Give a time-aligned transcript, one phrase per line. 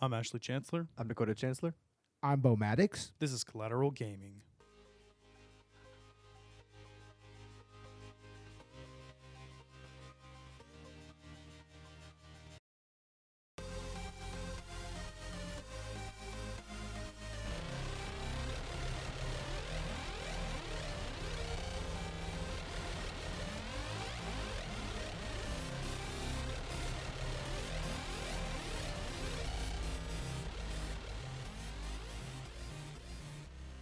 [0.00, 0.86] I'm Ashley Chancellor.
[0.96, 1.74] I'm Dakota Chancellor.
[2.22, 3.10] I'm Bo Maddox.
[3.18, 4.42] This is Collateral Gaming.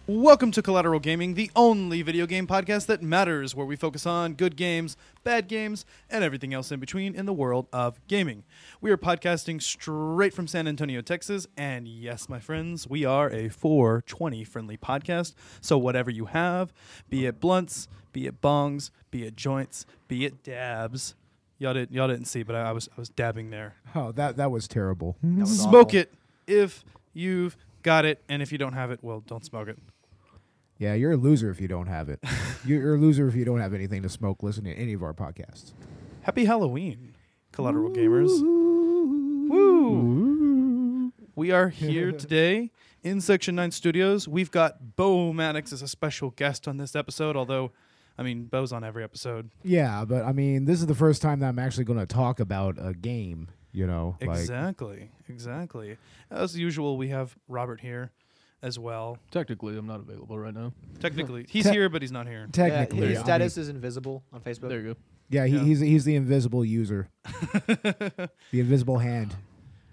[0.09, 4.35] Welcome to Collateral Gaming, the only video game podcast that matters, where we focus on
[4.35, 8.45] good games, bad games, and everything else in between in the world of gaming.
[8.79, 13.49] We are podcasting straight from San Antonio, Texas, and yes, my friends, we are a
[13.49, 15.33] 420 friendly podcast.
[15.59, 16.71] So, whatever you have,
[17.09, 21.15] be it blunts, be it bongs, be it joints, be it dabs,
[21.57, 23.75] y'all, didn't y'all didn't see, but I, I was I was dabbing there.
[23.93, 25.17] Oh, that that was terrible.
[25.21, 25.69] was mm.
[25.69, 25.99] Smoke awful.
[25.99, 26.13] it
[26.47, 29.77] if you've got it, and if you don't have it, well, don't smoke it.
[30.79, 32.23] Yeah, you're a loser if you don't have it.
[32.65, 34.43] you're a loser if you don't have anything to smoke.
[34.43, 35.73] Listen to any of our podcasts.
[36.21, 37.15] Happy Halloween,
[37.51, 38.39] Collateral Gamers.
[39.49, 41.11] Woo!
[41.35, 42.71] We are here today
[43.03, 44.27] in Section 9 Studios.
[44.27, 47.71] We've got Bo Maddox as a special guest on this episode, although,
[48.17, 49.49] I mean, Bo's on every episode.
[49.63, 52.39] Yeah, but I mean, this is the first time that I'm actually going to talk
[52.39, 53.47] about a game.
[53.71, 55.97] You know, like Exactly, exactly.
[56.31, 58.11] As usual, we have Robert here
[58.61, 59.17] as well.
[59.31, 60.73] Technically, I'm not available right now.
[60.99, 62.47] Technically, he's Te- here, but he's not here.
[62.51, 64.69] technically, yeah, his I status is invisible on Facebook.
[64.69, 64.99] There you go.
[65.29, 65.63] yeah, he, Yeah.
[65.63, 69.35] he's he's the invisible user, the invisible hand.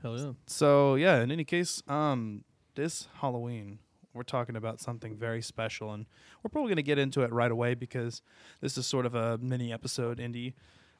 [0.03, 0.33] Hell yeah.
[0.47, 3.79] So yeah, in any case, um, this Halloween
[4.13, 6.07] we're talking about something very special, and
[6.43, 8.23] we're probably going to get into it right away because
[8.61, 10.55] this is sort of a mini episode, indie.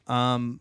[0.09, 0.61] Um,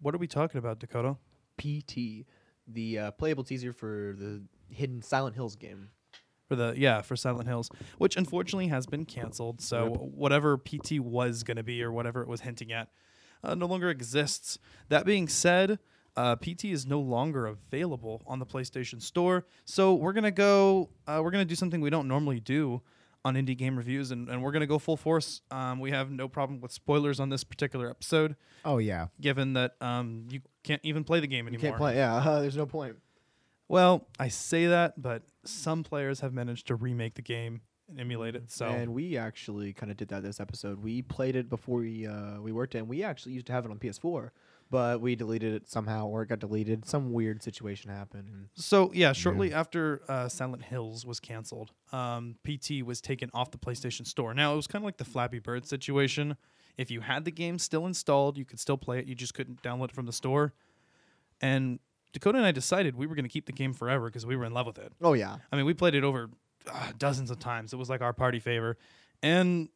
[0.00, 1.16] what are we talking about, Dakota?
[1.58, 2.24] PT,
[2.68, 5.88] the uh, playable teaser for the hidden Silent Hills game.
[6.48, 9.60] For the yeah for Silent Hills, which unfortunately has been canceled.
[9.60, 10.00] So Rip.
[10.00, 12.88] whatever PT was going to be or whatever it was hinting at,
[13.42, 14.58] uh, no longer exists.
[14.88, 15.78] That being said.
[16.18, 20.88] Uh, PT is no longer available on the PlayStation Store, so we're gonna go.
[21.06, 22.80] Uh, we're gonna do something we don't normally do
[23.22, 25.42] on indie game reviews, and, and we're gonna go full force.
[25.50, 28.34] Um, we have no problem with spoilers on this particular episode,
[28.64, 31.72] Oh yeah, given that um, you can't even play the game You anymore.
[31.72, 31.96] can't play.
[31.96, 32.96] Yeah, uh, there's no point.
[33.68, 38.34] Well, I say that, but some players have managed to remake the game and emulate
[38.34, 38.50] it.
[38.50, 40.82] So And we actually kind of did that this episode.
[40.82, 43.64] We played it before we uh, we worked, it, and we actually used to have
[43.64, 44.30] it on PS4,
[44.70, 46.86] but we deleted it somehow, or it got deleted.
[46.86, 48.48] Some weird situation happened.
[48.54, 53.58] So yeah, shortly after uh, Silent Hills was canceled, um, PT was taken off the
[53.58, 54.34] PlayStation Store.
[54.34, 56.36] Now it was kind of like the Flappy Bird situation.
[56.76, 59.06] If you had the game still installed, you could still play it.
[59.06, 60.52] You just couldn't download it from the store.
[61.40, 61.78] And
[62.16, 64.46] Dakota and I decided we were going to keep the game forever because we were
[64.46, 64.90] in love with it.
[65.02, 66.30] oh yeah, I mean, we played it over
[66.66, 67.74] uh, dozens of times.
[67.74, 68.78] It was like our party favor,
[69.22, 69.68] and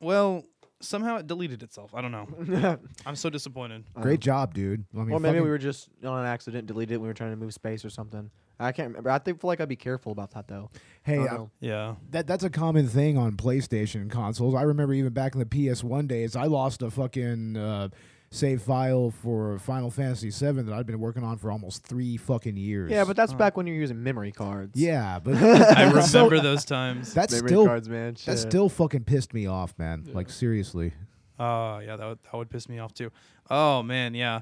[0.00, 0.46] well,
[0.80, 1.94] somehow it deleted itself.
[1.94, 2.78] I don't know.
[3.06, 3.84] I'm so disappointed.
[4.00, 4.86] great job, dude.
[4.94, 7.00] I mean, or maybe fucking- we were just on an accident, deleted it.
[7.02, 8.30] We were trying to move space or something.
[8.58, 9.10] I can't remember.
[9.10, 10.70] I think feel like I'd be careful about that though.
[11.02, 11.50] Hey, don't uh, know.
[11.60, 11.94] Yeah.
[12.12, 14.54] that that's a common thing on PlayStation consoles.
[14.54, 17.88] I remember even back in the PS1 days, I lost a fucking uh,
[18.34, 22.56] save file for Final Fantasy VII that I'd been working on for almost three fucking
[22.56, 22.90] years.
[22.90, 23.36] yeah, but that's Oh.
[23.36, 24.72] back when you're using memory cards.
[24.74, 27.14] yeah, but I that's so- remember those times.
[27.14, 28.16] That's memory still cards, man.
[28.26, 30.08] that still fucking pissed me off, man.
[30.12, 30.92] Like seriously.
[31.38, 33.10] Oh yeah, that would, that would piss me off too.
[33.50, 34.40] Oh man, yeah,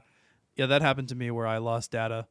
[0.57, 2.27] yeah, that happened to me where I lost data.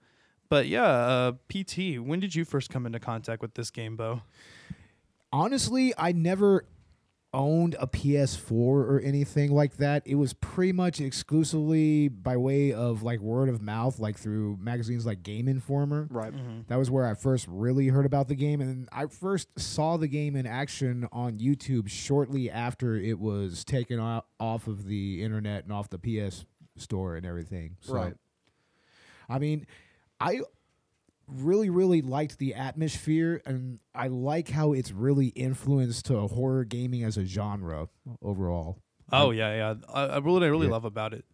[0.50, 2.00] But yeah, uh, PT.
[2.00, 4.22] When did you first come into contact with this game, Bo?
[5.34, 6.66] Honestly, I never
[7.34, 10.04] owned a PS4 or anything like that.
[10.06, 15.06] It was pretty much exclusively by way of like word of mouth, like through magazines
[15.06, 16.08] like Game Informer.
[16.12, 16.34] right.
[16.34, 16.62] Mm-hmm.
[16.68, 20.08] That was where I first really heard about the game, and I first saw the
[20.10, 25.64] game in action on YouTube shortly after it was taken o- off of the internet
[25.64, 26.44] and off the PS
[26.76, 27.78] Store and everything.
[27.80, 28.14] So, Right.
[29.30, 29.66] I mean,
[30.20, 30.42] I
[31.32, 37.04] really, really liked the atmosphere, and I like how it's really influenced to horror gaming
[37.04, 37.88] as a genre
[38.22, 38.80] overall.
[39.12, 39.74] Oh yeah, yeah.
[39.94, 40.72] I, I really, I really Yeah.
[40.74, 41.26] love about it.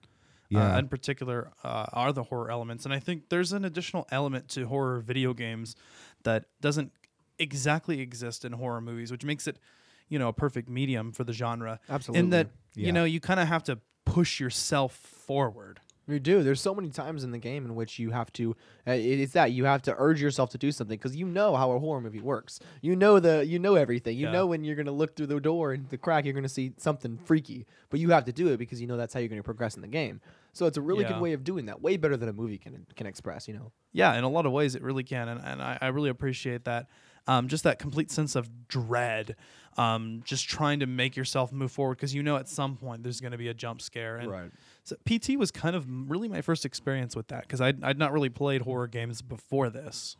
[0.49, 0.75] Yeah.
[0.75, 4.47] Uh, in particular, uh, are the horror elements, and I think there's an additional element
[4.49, 5.75] to horror video games
[6.23, 6.91] that doesn't
[7.37, 9.57] exactly exist in horror movies, which makes it,
[10.09, 11.79] you know, a perfect medium for the genre.
[11.89, 12.19] Absolutely.
[12.19, 12.85] In that, Yeah.
[12.87, 15.81] you know, you kind of have to push yourself forward.
[16.09, 16.41] You do.
[16.41, 18.55] There's so many times in the game in which you have to.
[18.87, 21.71] Uh, it's that you have to urge yourself to do something because you know how
[21.71, 22.59] a horror movie works.
[22.81, 23.45] You know the.
[23.45, 24.15] You know everything.
[24.17, 24.31] You Yeah.
[24.31, 27.17] know when you're gonna look through the door and the crack, you're gonna see something
[27.17, 27.65] freaky.
[27.89, 29.81] But you have to do it because you know that's how you're gonna progress in
[29.81, 30.21] the game.
[30.53, 31.13] So it's a really Yeah.
[31.13, 31.81] good way of doing that.
[31.81, 33.47] Way better than a movie can can express.
[33.47, 33.71] You know.
[33.91, 36.63] Yeah, in a lot of ways, it really can, and, and I, I really appreciate
[36.65, 36.87] that.
[37.29, 39.35] Um, just that complete sense of dread,
[39.77, 43.19] um, just trying to make yourself move forward because you know at some point there's
[43.19, 44.15] going to be a jump scare.
[44.17, 44.29] And
[44.87, 48.13] so PT was kind of really my first experience with that because I'd, I'd not
[48.13, 50.15] really played horror games before this.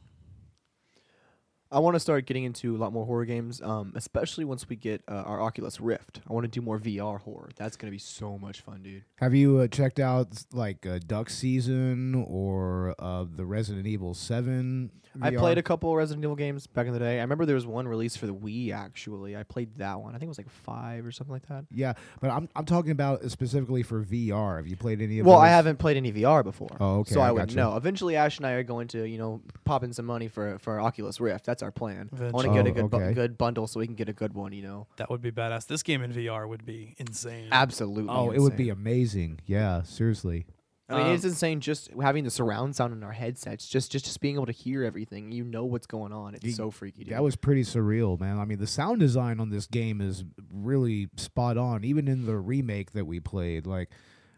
[1.72, 4.76] I want to start getting into a lot more horror games, um, especially once we
[4.76, 6.22] get uh, our Oculus Rift.
[6.30, 7.50] I want to do more VR horror.
[7.56, 9.04] That's gonna be so much fun, dude.
[9.18, 14.92] Have you uh, checked out like uh, Duck Season or uh, the Resident Evil Seven?
[15.20, 17.18] I played a couple Resident Evil games back in the day.
[17.18, 18.72] I remember there was one released for the Wii.
[18.72, 20.14] Actually, I played that one.
[20.14, 21.66] I think it was like five or something like that.
[21.72, 24.58] Yeah, but I'm I'm talking about specifically for VR.
[24.58, 25.26] Have you played any of?
[25.26, 26.78] Well, I haven't played any VR before.
[26.80, 27.56] Oh, okay, So I, I would gotcha.
[27.56, 27.76] know.
[27.76, 30.80] Eventually, Ash and I are going to, you know, pop in some money for for
[30.80, 31.46] Oculus Rift.
[31.46, 32.10] That's our plan.
[32.20, 33.14] I want to get a Oh, good bu- okay.
[33.14, 34.54] good bundle so we can get a good one.
[34.54, 35.68] You know, That would be badass.
[35.68, 37.50] This game in VR would be insane.
[37.52, 38.10] absolutely.
[38.10, 38.82] Oh, it would be insane.
[38.82, 39.40] amazing.
[39.46, 40.46] Yeah, seriously.
[40.90, 43.68] I mean, Um, it's insane just having the surround sound in our headsets.
[43.68, 45.34] Just just just being able to hear everything.
[45.34, 46.34] You know what's going on.
[46.34, 47.04] It's You- so freaky.
[47.04, 47.14] Dude.
[47.14, 48.38] That was pretty surreal, man.
[48.40, 52.38] I mean, the sound design on this game is really spot on, even in the
[52.38, 53.68] remake that we played.
[53.68, 53.90] Like,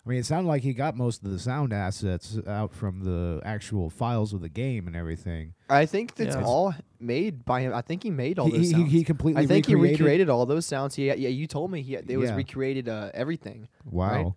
[0.06, 3.42] I mean, it sounded like he got most of the sound assets out from the
[3.44, 5.54] actual files of the game and everything.
[5.69, 6.44] I think that's Yeah.
[6.44, 7.74] all made by him.
[7.74, 8.92] I think he made all He, those he, he, sounds.
[8.92, 9.98] he completely I think recreated.
[9.98, 10.96] he recreated all those sounds.
[10.96, 12.36] He, yeah, you told me he it was Yeah.
[12.36, 14.36] recreated uh, everything Wow.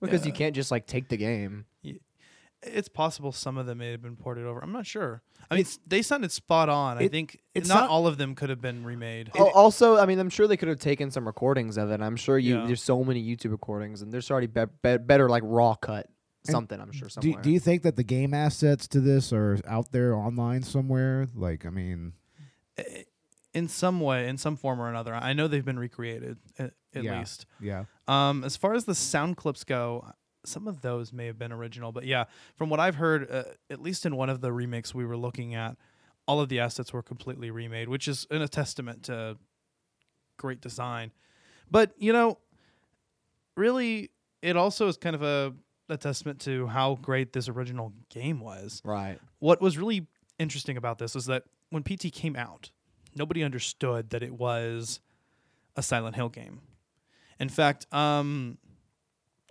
[0.00, 1.64] because you can't just like take the game.
[2.62, 4.60] It's possible some of them may have been ported over.
[4.60, 5.22] I'm not sure.
[5.50, 6.98] I mean, s- they sounded spot on.
[6.98, 9.30] I it- think it's not, not- all of them could have been remade.
[9.34, 12.00] Al- also, I mean, I'm sure they could have taken some recordings of it.
[12.00, 12.66] I'm sure you Yeah.
[12.66, 16.08] there's so many YouTube recordings, and there's already be- be- better like raw cut
[16.44, 16.80] something.
[16.80, 17.42] I'm sure Do, somewhere.
[17.42, 21.28] do you think that the game assets to this are out there online somewhere?
[21.34, 22.12] Like, I mean,
[23.52, 25.14] in some way, in some form or another.
[25.14, 27.18] I know they've been recreated at, at Yeah.
[27.18, 27.46] least.
[27.60, 27.84] yeah.
[28.06, 30.12] Um, as far as the sound clips go,
[30.44, 32.24] some of those may have been original, but yeah,
[32.56, 35.54] from what I've heard, uh, at least in one of the remakes we were looking
[35.54, 35.76] at,
[36.26, 39.36] all of the assets were completely remade, which is an, a testament to
[40.36, 41.12] great design.
[41.70, 42.38] But you know,
[43.56, 44.10] really,
[44.42, 45.52] it also is kind of a,
[45.88, 49.18] a testament to how great this original game was right?
[49.40, 50.06] what was really
[50.38, 52.70] interesting about this is that when PT came out,
[53.14, 55.00] nobody understood that it was
[55.76, 56.60] a Silent Hill game.
[57.38, 58.58] In fact, um,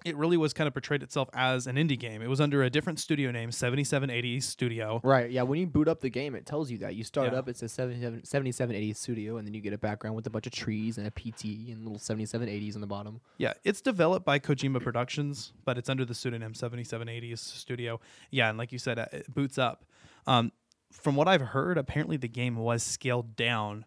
[0.06, 2.22] it really was kind of portrayed itself as an indie game.
[2.22, 5.00] It was under a different studio name, 7780 Studio.
[5.04, 5.30] Right.
[5.31, 5.44] Yeah.
[5.44, 7.40] When you boot up the game, it tells you that you start Yeah.
[7.40, 7.50] up.
[7.50, 10.54] It says 77, 7780 Studio, and then you get a background with a bunch of
[10.54, 13.22] trees and a PT and little 7780s on the bottom.
[13.38, 18.00] Yeah, it's developed by Kojima Productions, but it's under the pseudonym 7780 Studio.
[18.31, 19.86] Yeah, and like you said, uh, it boots up.
[20.28, 20.52] Um,
[20.92, 23.86] from what I've heard, apparently the game was scaled down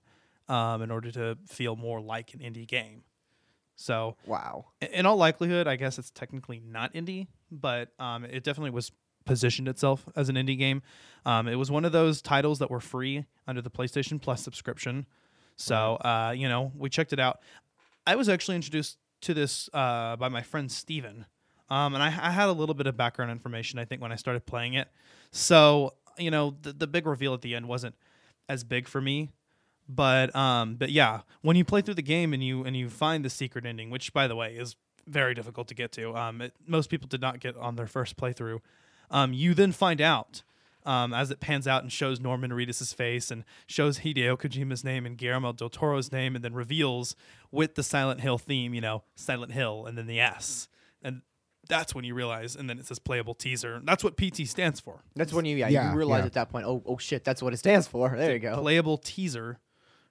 [0.49, 3.03] um, in order to feel more like an indie game.
[3.82, 4.67] So, Wow.
[4.81, 8.93] in all likelihood, I guess it's technically not indie, but um, it definitely was
[9.25, 10.82] positioned itself as an indie game.
[11.26, 15.06] Um, it was one of those titles that were free under the PlayStation Plus subscription.
[15.56, 17.40] So, uh, you know, we checked it out.
[18.06, 21.26] I was actually introduced to this uh, by my friend Steven.
[21.70, 24.17] Um, and I, I had a little bit of background information, I think, when I
[24.17, 24.88] started playing it.
[25.31, 27.94] So, you know, the, the big reveal at the end wasn't
[28.49, 29.31] as big for me.
[29.88, 33.25] But um, but yeah, when you play through the game and you and you find
[33.25, 34.76] the secret ending, which by the way is
[35.06, 38.17] very difficult to get to, um, it, most people did not get on their first
[38.17, 38.61] playthrough.
[39.11, 40.43] Um, you then find out
[40.84, 45.06] um, as it pans out and shows Norman Reedus' face and shows Hideo Kojima's name
[45.06, 47.15] and Guillermo del Toro's name, and then reveals
[47.51, 50.69] with the Silent Hill theme, you know, Silent Hill, and then the S,
[51.03, 51.22] and
[51.69, 53.81] that's when you realize, and then it says playable teaser.
[53.84, 55.05] That's what PT stands for.
[55.15, 56.27] That's when you yeah, Yeah, you realize yeah.
[56.27, 56.67] at that point.
[56.67, 58.15] Oh oh shit, that's what it stands for.
[58.17, 58.60] There you go.
[58.60, 59.58] playable teaser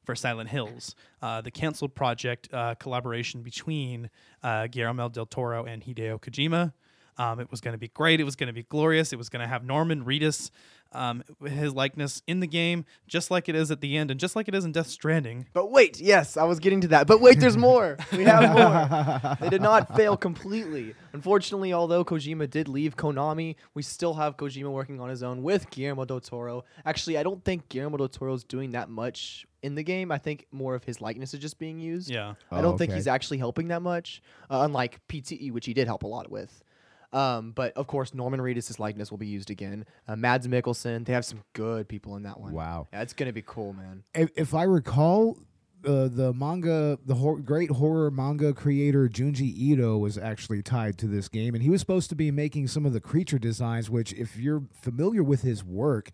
[0.03, 4.10] for Silent Hills, uh, the canceled project uh, collaboration between
[4.43, 6.74] uh, Guillermo del Toro and Hideo Kojima.
[7.17, 8.20] Um, it was going to be great.
[8.20, 9.13] It was going to be glorious.
[9.13, 10.50] It was going to have Norman Reedus,
[10.93, 14.36] um, his likeness in the game, just like it is at the end, and just
[14.36, 15.46] like it is in Death Stranding.
[15.53, 17.08] But wait, yes, I was getting to that.
[17.08, 17.98] But wait, there's more.
[18.12, 19.38] We have more.
[19.39, 20.96] they did not fail completely.
[21.13, 25.70] Unfortunately, although Kojima did leave Konami, we still have Kojima working on his own with
[25.70, 26.65] Guillermo del Toro.
[26.86, 30.12] Actually, I don't think Guillermo del Toro's doing that much in the game.
[30.12, 32.10] I think more of his likeness is just being used.
[32.10, 32.34] Yeah.
[32.51, 32.98] I Oh, don't think okay.
[32.98, 36.63] he's actually helping that much, uh, unlike PTE, which he did help a lot with.
[37.13, 39.86] Um, but of course, Norman Reedus' likeness will be used again.
[40.08, 42.53] Uh, Mads Mikkelsen, they have some good people in that one.
[42.53, 42.88] Wow.
[42.94, 44.03] Yeah, it's gonna be cool, man.
[44.15, 45.38] if, if I recall,
[45.86, 51.08] uh, the manga, the hor- great horror manga creator Junji Ito was actually tied to
[51.08, 54.13] this game, and he was supposed to be making some of the creature designs, which,
[54.13, 56.12] if you're familiar with his work,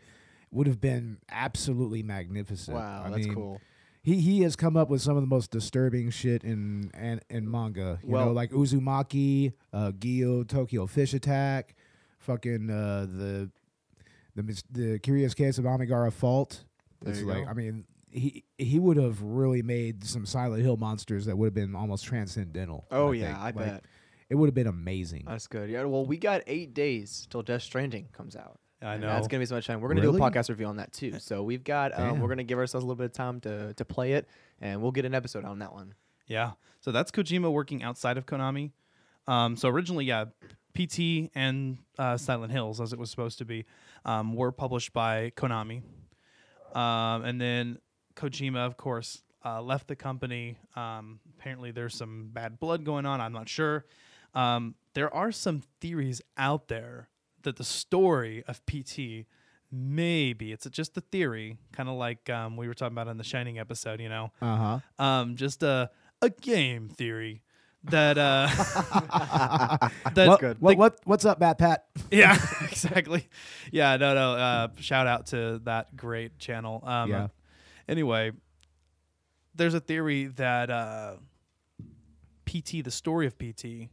[0.57, 2.75] would have been absolutely magnificent.
[2.75, 3.61] Wow, I that's mean, cool.
[4.03, 7.49] he he has come up with some of the most disturbing shit in in, in
[7.49, 7.99] manga.
[8.03, 11.75] You Well- know, like Uzumaki, uh, Gyo, Tokyo Fish Attack,
[12.19, 13.49] fucking uh, the
[14.35, 16.65] the the Curious Case of Amigara Fault.
[17.05, 17.49] It's like go.
[17.49, 17.85] I mean.
[18.09, 22.05] He he would have really made some Silent Hill monsters that would have been almost
[22.05, 22.87] transcendental.
[22.89, 23.37] Oh I yeah, think.
[23.37, 23.83] I Like, bet.
[24.29, 25.25] it would have been amazing.
[25.27, 25.69] That's good.
[25.69, 25.83] Yeah.
[25.83, 28.59] Well, we got eight days till Death Stranding comes out.
[28.81, 29.07] I know.
[29.07, 29.81] That's gonna be so much fun.
[29.81, 31.19] We're gonna do a podcast review on that too.
[31.19, 33.85] So we've got um, we're gonna give ourselves a little bit of time to to
[33.85, 34.27] play it,
[34.61, 35.95] and we'll get an episode on that one.
[36.27, 36.51] Yeah.
[36.81, 38.71] So that's Kojima working outside of Konami.
[39.27, 40.25] Um, so originally, yeah,
[40.75, 43.65] PT and uh, Silent Hills, as it was supposed to be,
[44.05, 45.81] um, were published by Konami.
[46.75, 47.79] Um, and then
[48.15, 50.57] Kojima, of course, uh, left the company.
[50.75, 53.21] Um, apparently, there's some bad blood going on.
[53.21, 53.85] I'm not sure.
[54.33, 57.09] Um, there are some theories out there
[57.43, 59.25] that the story of PT
[59.69, 63.23] maybe it's just a theory, kind of like um, we were talking about in the
[63.23, 63.99] Shining episode.
[63.99, 65.03] You know, Uh huh.
[65.03, 65.89] um, just a
[66.21, 67.43] a game theory
[67.83, 68.47] that uh,
[70.13, 70.61] that What, good.
[70.61, 71.77] what, what what's up, MatPat?
[72.11, 73.27] yeah exactly
[73.71, 77.27] yeah no no uh, shout out to that great channel um, Yeah.
[77.87, 78.31] anyway
[79.55, 81.15] there's a theory that uh,
[82.45, 83.89] PT the story of PT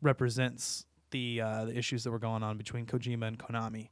[0.00, 3.90] represents the uh, the issues that were going on between Kojima and Konami.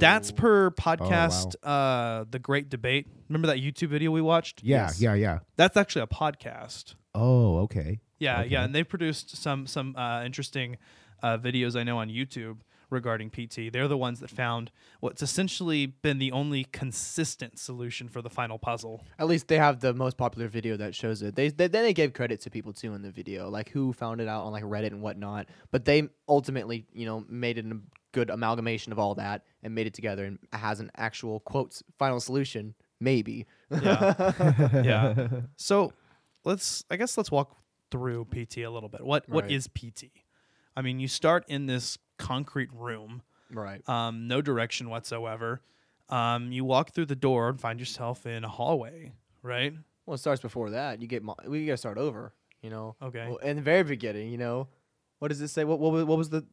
[0.00, 3.06] That's per podcast uh, the Great Debate.
[3.28, 4.62] Remember that YouTube video we watched?
[4.62, 5.00] Yeah, Yes.
[5.00, 5.38] yeah, yeah.
[5.56, 6.94] That's actually a podcast.
[7.14, 8.00] Oh, okay.
[8.18, 8.48] Yeah, Okay.
[8.50, 10.78] yeah, and they've produced some some uh, interesting
[11.22, 12.58] uh, videos I know on YouTube
[12.92, 13.72] regarding PT.
[13.72, 14.70] They're the ones that found
[15.00, 19.04] what's essentially been the only consistent solution for the final puzzle.
[19.18, 21.34] At least they have the most popular video that shows it.
[21.34, 24.20] They, they then they gave credit to people too in the video, like who found
[24.20, 25.46] it out on like Reddit and whatnot.
[25.70, 27.78] But they ultimately, you know, made it a
[28.12, 32.20] good amalgamation of all that and made it together and has an actual quotes final
[32.20, 32.74] solution.
[33.00, 33.46] Maybe.
[33.70, 34.32] Yeah,
[34.84, 35.28] yeah.
[35.56, 35.92] So
[36.44, 37.56] let's I guess let's walk
[37.90, 39.02] through PT a little bit.
[39.04, 39.52] What what Right.
[39.52, 40.04] is PT?
[40.76, 43.86] I mean, you start in this concrete room, Right.
[43.88, 45.60] um, no direction whatsoever.
[46.08, 49.12] Um, you walk through the door and find yourself in a hallway,
[49.42, 49.74] right?
[50.06, 51.00] Well, it starts before that.
[51.00, 52.32] You get mo- we gotta start over.
[52.60, 52.96] You know.
[53.02, 53.26] Okay.
[53.28, 54.68] Well, in the very beginning, you know,
[55.18, 55.64] what does it say?
[55.64, 56.44] What what was, what was the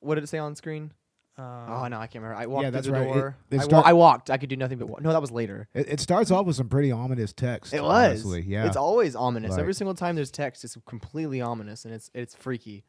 [0.00, 0.92] what did it say on screen?
[1.36, 2.34] Um, oh no, I can't remember.
[2.36, 3.10] I walked that's through the right.
[3.10, 3.36] It- door.
[3.50, 4.30] it I, wa- I walked.
[4.30, 5.00] I could do nothing but walk.
[5.02, 5.68] No, that was later.
[5.74, 7.72] It, it starts off with some pretty ominous text.
[7.74, 7.90] It was.
[8.24, 8.42] honestly.
[8.42, 8.66] Yeah.
[8.66, 9.52] It's always ominous.
[9.52, 12.84] Like- Every single time there's text, it's completely ominous and it's it's freaky.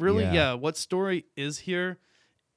[0.00, 0.32] Really Yeah.
[0.32, 0.52] yeah.
[0.54, 1.98] what story is here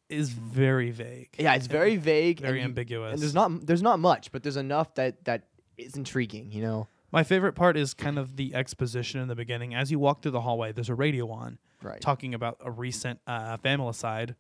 [0.09, 3.99] is very vague Yeah, it's very vague, very and ambiguous and there's not there's not
[3.99, 6.51] much, but there's enough that that is intriguing.
[6.51, 6.87] You know.
[7.11, 10.31] my favorite part is kind of the exposition in the beginning as you walk through
[10.31, 11.99] the hallway there's a radio on Right.
[11.99, 14.35] talking about a recent uh, familicide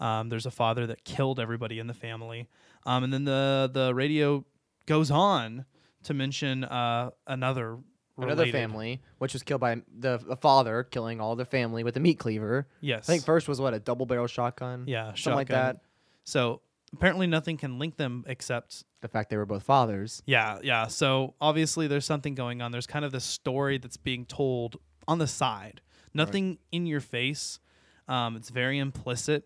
[0.00, 2.48] um, there's a father that killed everybody in the family
[2.84, 4.44] um, and then the the radio
[4.86, 5.64] goes on
[6.04, 7.78] to mention uh, another
[8.18, 11.96] Another related- family, which was killed by the, the father, killing all the family with
[11.96, 12.66] a meat cleaver.
[12.80, 14.84] yes I think first was what a double barrel shotgun.
[14.86, 15.78] yeah something like that.
[16.24, 16.60] so
[16.92, 20.22] apparently nothing can link them except The fact they were both fathers.
[20.26, 20.86] Yeah, yeah.
[20.88, 22.72] So obviously there's something going on.
[22.72, 25.80] There's kind of this story that's being told on the side.
[26.14, 27.60] Nothing in your face.
[28.08, 29.44] Um, it's very implicit.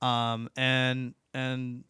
[0.00, 1.82] Um, and and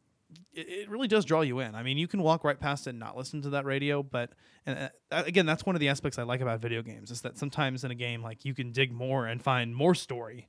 [0.53, 1.75] it, really does draw you in.
[1.75, 4.33] I mean, you can walk right past it and not listen to that radio, but
[4.67, 7.39] and uh, again, that's one of the aspects I like about video games is that
[7.39, 10.49] sometimes in a game like you can dig more and find more story.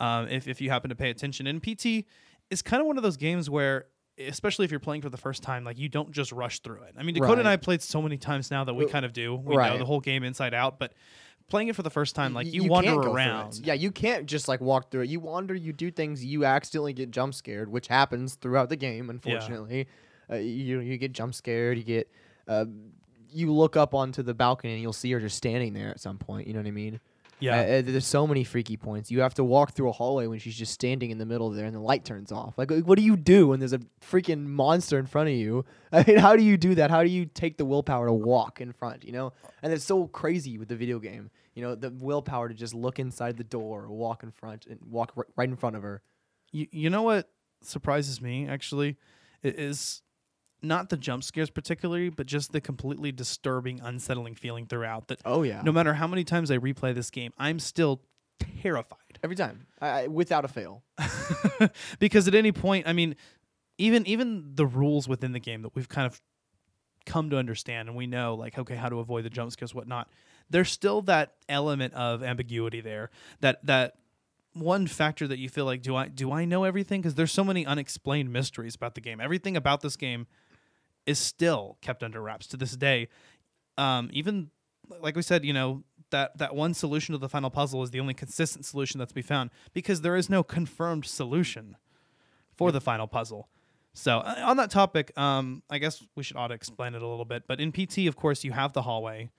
[0.00, 2.06] Um, if if you happen to pay attention, and PT
[2.50, 3.86] is kind of one of those games where
[4.26, 6.94] especially if you're playing for the first time, like you don't just rush through it.
[6.98, 9.34] I mean, Dakota and I played so many times now that we kind of do.
[9.34, 10.92] We know the whole game inside out, but
[11.48, 13.14] playing it for the first time, like Y- you, wander go through it.
[13.14, 13.60] around.
[13.64, 15.08] Yeah, you can't just like walk through it.
[15.10, 19.10] You wander, you do things, you accidentally get jump scared, which happens throughout the game.
[19.10, 19.86] Unfortunately,
[20.30, 21.78] uh, you you get jump scared.
[21.78, 22.10] You get
[22.46, 22.66] uh,
[23.30, 26.18] you look up onto the balcony and you'll see her just standing there at some
[26.18, 26.46] point.
[26.46, 27.00] You know what I mean?
[27.40, 27.56] Yeah.
[27.56, 29.10] Uh, uh, there's so many freaky points.
[29.10, 31.66] You have to walk through a hallway when she's just standing in the middle there
[31.66, 32.58] and the light turns off.
[32.58, 35.64] Like, like, what do you do when there's a freaking monster in front of you?
[35.92, 36.90] I mean, how do you do that?
[36.90, 39.32] How do you take the willpower to walk in front, you know?
[39.62, 41.30] And it's so crazy with the video game.
[41.54, 44.78] You know, the willpower to just look inside the door or walk in front and
[44.88, 46.02] walk r- right in front of her.
[46.52, 47.28] You, you know what
[47.62, 48.96] surprises me actually
[49.42, 50.02] is
[50.62, 55.08] not the jump scares particularly, but just the completely disturbing, unsettling feeling throughout.
[55.08, 55.62] That Oh, yeah.
[55.62, 58.02] no matter how many times I replay this game, I'm still
[58.62, 60.84] terrified Every time, I, without a fail.
[61.98, 63.16] because at any point, I mean,
[63.78, 66.20] even even the rules within the game that we've kind of
[67.06, 70.10] come to understand and we know like okay how to avoid the jump scares whatnot
[70.50, 73.08] there's still that element of ambiguity there
[73.40, 73.94] that that
[74.52, 77.42] one factor that you feel like do i do i know everything because there's so
[77.42, 80.26] many unexplained mysteries about the game everything about this game
[81.08, 83.08] is still kept under wraps to this day.
[83.78, 84.50] Um, even
[85.00, 88.00] like we said, you know that that one solution to the final puzzle is the
[88.00, 91.76] only consistent solution that's be found because there is no confirmed solution
[92.54, 93.48] for the final puzzle.
[93.94, 97.06] So uh, on that topic, um, I guess we should ought to explain it a
[97.06, 97.44] little bit.
[97.48, 99.30] But in PT, of course, you have the hallway,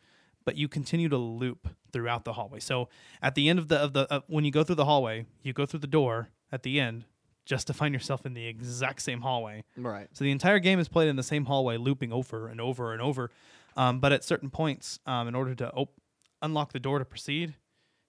[0.43, 2.59] but you continue to loop throughout the hallway.
[2.59, 2.89] So
[3.21, 5.53] at the end of the of the uh, when you go through the hallway, you
[5.53, 7.05] go through the door at the end
[7.49, 9.63] just to find yourself in the exact same hallway.
[9.75, 10.07] Right.
[10.13, 13.01] So the entire game is played in the same hallway, looping over and over and
[13.01, 13.31] over.
[13.75, 15.99] Um, but at certain points, um, in order to op-
[16.43, 17.55] unlock the door to proceed,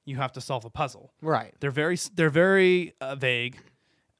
[0.04, 1.14] you have to solve a puzzle.
[1.22, 1.54] Right.
[1.58, 3.56] They're very they're very uh, vague.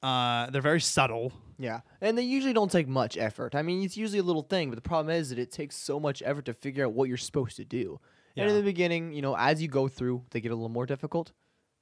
[0.03, 1.35] Uh, they're very subtle.
[1.59, 1.81] Yeah.
[2.01, 3.55] And they usually don't take much effort.
[3.55, 6.01] I mean, it's usually a little thing, but the problem is that it takes so
[6.01, 8.01] much effort to figure out what you're supposed to do.
[8.37, 10.87] And in the beginning, you know, as you go through, they get a little more
[10.87, 11.33] difficult.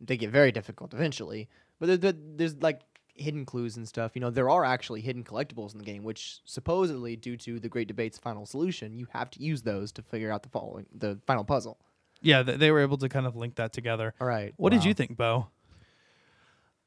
[0.00, 1.48] They get very difficult eventually.
[1.78, 2.80] But there, there, there's like
[3.18, 4.12] hidden clues and stuff.
[4.14, 7.68] You know, there are actually hidden collectibles in the game, which supposedly, due to the
[7.68, 11.18] Great Debate's final solution, you have to use those to figure out the following, the
[11.26, 11.78] final puzzle.
[12.20, 14.14] Yeah, th- they were able to kind of link that together.
[14.20, 14.52] All right.
[14.56, 15.48] What did you think, Bo?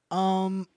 [0.09, 0.67] Um,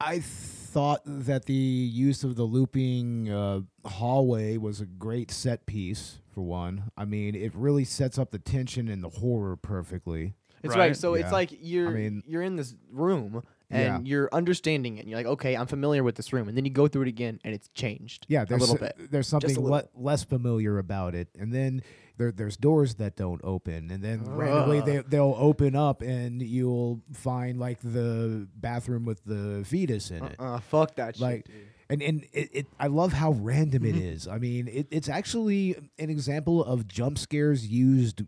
[0.00, 6.18] I thought that the use of the looping uh, hallway was a great set piece.
[6.34, 10.34] For one, I mean, it really sets up the tension and the horror perfectly.
[10.62, 10.88] It's Right.
[10.88, 10.96] right.
[10.96, 13.96] So it's like you're I mean- you're in this room Yeah.
[13.96, 15.00] and you're understanding it.
[15.00, 17.08] And you're like, okay, I'm familiar with this room, and then you go through it
[17.08, 18.24] again, and it's changed.
[18.28, 19.10] Yeah, there's a little s- bit.
[19.10, 21.82] There's something le- less familiar about it, and then
[22.16, 27.02] there there's doors that don't open, and then randomly they they'll open up, and you'll
[27.12, 30.36] find like the bathroom with the fetus in it.
[30.38, 31.54] Uh, fuck that Like, shit.
[31.54, 31.66] Dude.
[31.90, 33.98] and and it, it I love how random Mm-hmm.
[33.98, 34.26] it is.
[34.26, 38.22] I mean, it, it's actually an example of jump scares used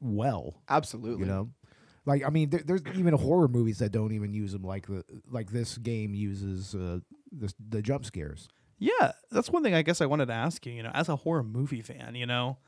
[0.00, 0.54] well.
[0.68, 1.26] Absolutely.
[1.26, 1.50] You know,
[2.06, 5.04] like I mean, there, there's even horror movies that don't even use them like the
[5.30, 6.98] like this game uses uh,
[7.32, 8.48] the the jump scares.
[8.78, 10.72] Yeah, that's one thing I guess I wanted to ask you.
[10.72, 12.58] You know, as a horror movie fan, you know,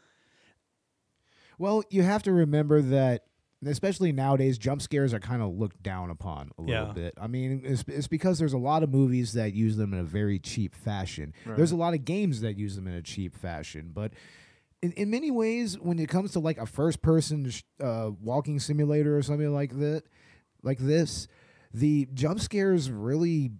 [1.58, 3.24] Well, you have to remember that,
[3.64, 6.92] especially nowadays, jump scares are kind of looked down upon a little Yeah.
[6.92, 7.14] bit.
[7.20, 10.04] I mean, it's, it's because there's a lot of movies that use them in a
[10.04, 11.32] very cheap fashion.
[11.44, 14.12] There's a lot of games that use them in a cheap fashion, but.
[14.82, 19.16] In, in many ways, when it comes to like a first-person sh- uh, walking simulator
[19.16, 20.02] or something like that,
[20.62, 21.28] like this,
[21.72, 23.52] the jump scares really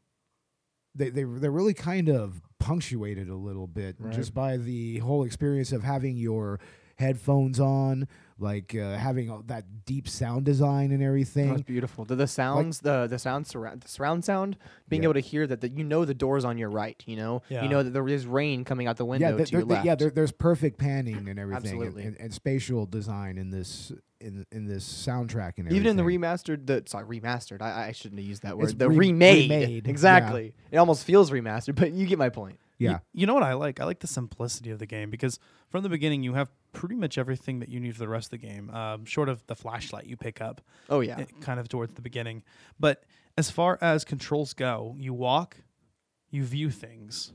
[0.94, 5.72] they they they're really kind of punctuated a little bit just by the whole experience
[5.72, 6.59] of having your
[6.98, 11.57] headphones on, like uh, having all that deep sound design and That's everything.
[11.66, 12.05] beautiful.
[12.05, 15.07] The, the sounds, the the sound surround, the surround sound, being Yeah.
[15.07, 17.03] able to hear that, that you know the door's on your right.
[17.07, 17.62] You know, Yeah.
[17.62, 19.87] you know that there is rain coming out the Yeah, window to your there- left.
[19.87, 22.03] yeah, there, there's perfect panning and everything, and, Absolutely.
[22.05, 25.77] and, and spatial design in this in in this soundtrack and everything.
[25.77, 27.62] Even in the remastered, the sorry, remastered.
[27.62, 28.64] I, I shouldn't have used that word.
[28.64, 29.90] It's the re- remade, remade, yeah.
[29.90, 30.55] exactly.
[30.70, 32.59] It almost feels remastered, but you get my point.
[32.78, 33.80] Y- yeah, you know what I like?
[33.80, 35.38] I like the simplicity of the game because
[35.70, 38.30] from the beginning you have pretty much everything that you need for the rest of
[38.40, 40.60] the game, um, short of the flashlight you pick up.
[40.90, 42.42] Oh yeah, eh, kind of towards the beginning.
[42.78, 43.04] But
[43.38, 45.56] as far as controls go, you walk,
[46.30, 47.32] you view things,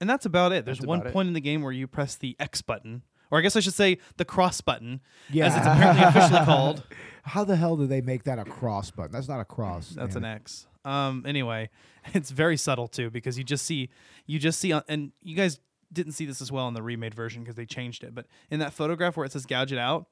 [0.00, 0.64] and that's about it.
[0.64, 1.12] There's That's one about it.
[1.14, 3.02] point in the game where you press the X button,
[3.32, 5.46] or I guess I should say the cross button, yeah.
[5.46, 6.84] as it's apparently officially called.
[7.24, 9.10] How the hell do they make that a cross button?
[9.12, 9.88] That's not a cross.
[9.90, 10.30] That's damn an.
[10.30, 10.66] X.
[10.84, 11.24] Um.
[11.26, 11.70] Anyway,
[12.14, 13.88] it's very subtle too because you just see,
[14.26, 15.58] you just see, and you guys
[15.92, 18.14] didn't see this as well in the remade version because they changed it.
[18.14, 20.06] But in that photograph where it says "gouge it out,"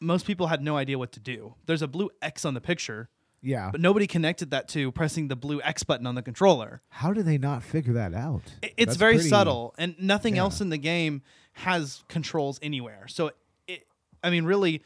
[0.00, 1.54] most people had no idea what to do.
[1.66, 3.08] There's a blue X on the picture,
[3.42, 3.70] Yeah.
[3.72, 6.82] but nobody connected that to pressing the blue X button on the controller.
[6.90, 8.42] How do they not figure that out?
[8.62, 10.42] I- It's That's very pretty- subtle, and nothing yeah.
[10.42, 11.22] else in the game
[11.56, 13.06] has controls anywhere.
[13.08, 13.32] So,
[13.66, 13.86] it,
[14.22, 14.82] I mean, really,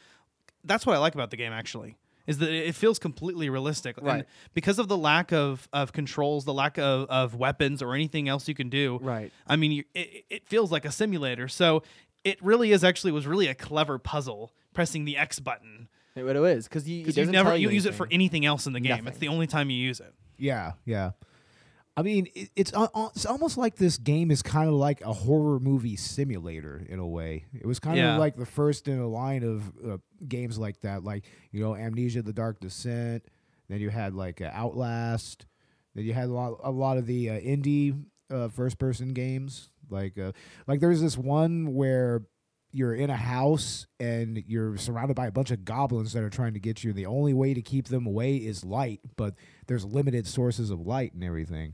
[0.63, 1.51] that's what I like about the game.
[1.51, 6.45] Actually, is that it feels completely realistic, And because of the lack of, of controls,
[6.45, 8.99] the lack of, of weapons or anything else you can do.
[9.01, 9.31] Right.
[9.47, 11.47] I mean, you, it, it feels like a simulator.
[11.47, 11.83] So,
[12.23, 16.35] it really is actually was really a clever puzzle pressing the X button It, what
[16.35, 18.13] it is because you, because you never tell you use it for anything.
[18.13, 19.07] anything else in the game.
[19.07, 20.13] It's the only time you use it.
[20.37, 21.11] Yeah, yeah.
[21.97, 25.01] I mean, it, it's uh, uh, it's almost like this game is kind of like
[25.01, 27.45] a horror movie simulator in a way.
[27.53, 28.13] It was kind Yeah.
[28.13, 31.75] of like the first in a line of uh, games like that, like you know,
[31.75, 33.25] Amnesia: The Dark Descent.
[33.67, 35.45] Then you had like uh, Outlast.
[35.93, 38.01] Then you had a lot, a lot of the uh, indie
[38.31, 39.69] uh, first-person games.
[39.89, 40.31] Like, uh,
[40.67, 42.23] like there's this one where
[42.71, 46.53] you're in a house and you're surrounded by a bunch of goblins that are trying
[46.53, 46.91] to get you.
[46.91, 49.35] And the only way to keep them away is light, but
[49.67, 51.73] there's limited sources of light and everything.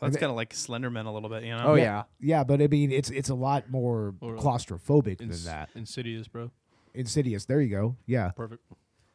[0.00, 1.64] That's kind of like Slenderman a little bit, you know.
[1.64, 2.04] Oh yeah.
[2.20, 5.70] Yeah, but I mean, it's it's a lot more Or, uh, claustrophobic than Ins- that.
[5.74, 6.50] Insidious, bro.
[6.94, 7.44] Insidious.
[7.44, 7.96] There you go.
[8.06, 8.30] Yeah.
[8.30, 8.62] Perfect.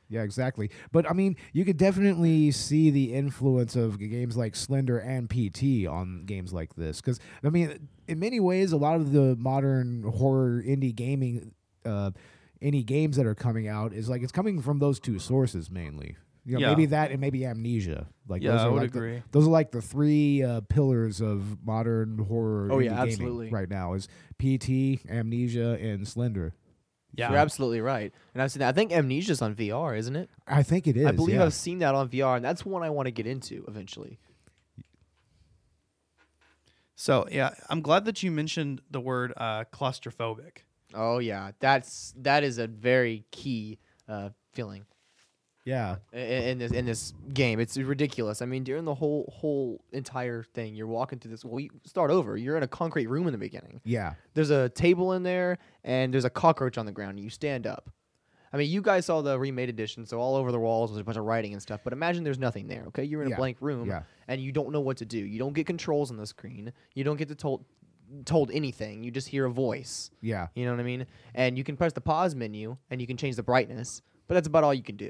[0.09, 0.69] Yeah, exactly.
[0.91, 5.29] But I mean, you could definitely see the influence of g- games like Slender and
[5.29, 7.01] PT on games like this.
[7.01, 11.53] Because I mean, in many ways, a lot of the modern horror indie gaming,
[11.85, 12.11] uh,
[12.61, 16.17] indie games that are coming out is like it's coming from those two sources mainly.
[16.45, 16.69] You know, Yeah.
[16.69, 18.07] maybe that and maybe Amnesia.
[18.27, 19.23] Like Yeah, those I are would like the- agree.
[19.31, 22.69] those are like the three uh, pillars of modern horror.
[22.71, 23.49] Oh, yeah, absolutely.
[23.49, 24.07] Right now is
[24.39, 26.53] PT, Amnesia, and Slender.
[27.15, 27.29] Yeah.
[27.29, 28.11] You're absolutely right.
[28.33, 28.69] And I've seen that.
[28.69, 30.29] I think Amnesia's on VR, isn't it?
[30.47, 31.05] I think it is.
[31.05, 31.45] I believe yeah.
[31.45, 34.19] I've seen that on VR, and that's one I want to get into eventually.
[36.95, 40.59] So yeah, I'm glad that you mentioned the word uh, claustrophobic.
[40.93, 44.85] Oh yeah, that's that is a very key uh, feeling
[45.65, 45.97] Yeah.
[46.13, 47.59] i- i- in this in this game.
[47.59, 48.41] It's ridiculous.
[48.41, 51.45] I mean, during the whole whole entire thing, you're walking through this.
[51.45, 52.35] Well, you start over.
[52.37, 53.79] You're in a concrete room in the beginning.
[53.85, 54.15] Yeah.
[54.33, 57.11] There's a table in there, and there's a cockroach on the ground.
[57.11, 57.89] And you stand up.
[58.51, 61.03] I mean, you guys saw the remade edition, so all over the walls was a
[61.03, 61.79] bunch of writing and stuff.
[61.83, 62.83] But imagine there's nothing there.
[62.89, 63.35] Okay, you're in Yeah.
[63.35, 64.03] a blank room, Yeah.
[64.27, 65.17] and you don't know what to do.
[65.17, 66.71] You don't get controls on the screen.
[66.93, 67.65] You don't get to told
[68.25, 69.03] told anything.
[69.03, 70.11] You just hear a voice.
[70.21, 70.49] Yeah.
[70.53, 71.07] You know what I mean?
[71.33, 74.45] And you can press the pause menu and you can change the brightness, but that's
[74.47, 75.09] about all you can do.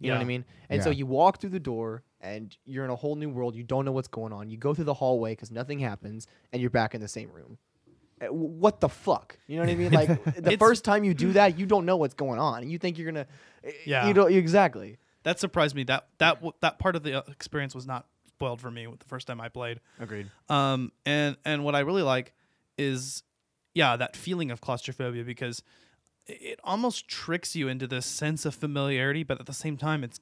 [0.00, 0.44] You know what I mean?
[0.70, 3.54] And so you walk through the door and you're in a whole new world.
[3.56, 4.48] You don't know what's going on.
[4.50, 7.58] You go through the hallway because nothing happens and you're back in the same room.
[8.20, 9.38] Uh, What the fuck?
[9.46, 9.92] You know what I mean?
[9.92, 12.62] Like the It's- first time you do that, you don't know what's going on.
[12.62, 13.26] And you think you're gonna,
[13.66, 14.06] uh, Yeah.
[14.08, 14.98] You don't exactly.
[15.24, 15.82] That surprised me.
[15.84, 19.06] That that that part of the uh, experience was not spoiled for me with the
[19.06, 19.80] first time I played.
[19.98, 20.30] Agreed.
[20.48, 22.34] Um, and and what I really like
[22.78, 23.22] is,
[23.74, 25.87] yeah, that feeling of claustrophobia because i-
[26.28, 30.20] it almost tricks you into this sense of familiarity, but at the same time, it's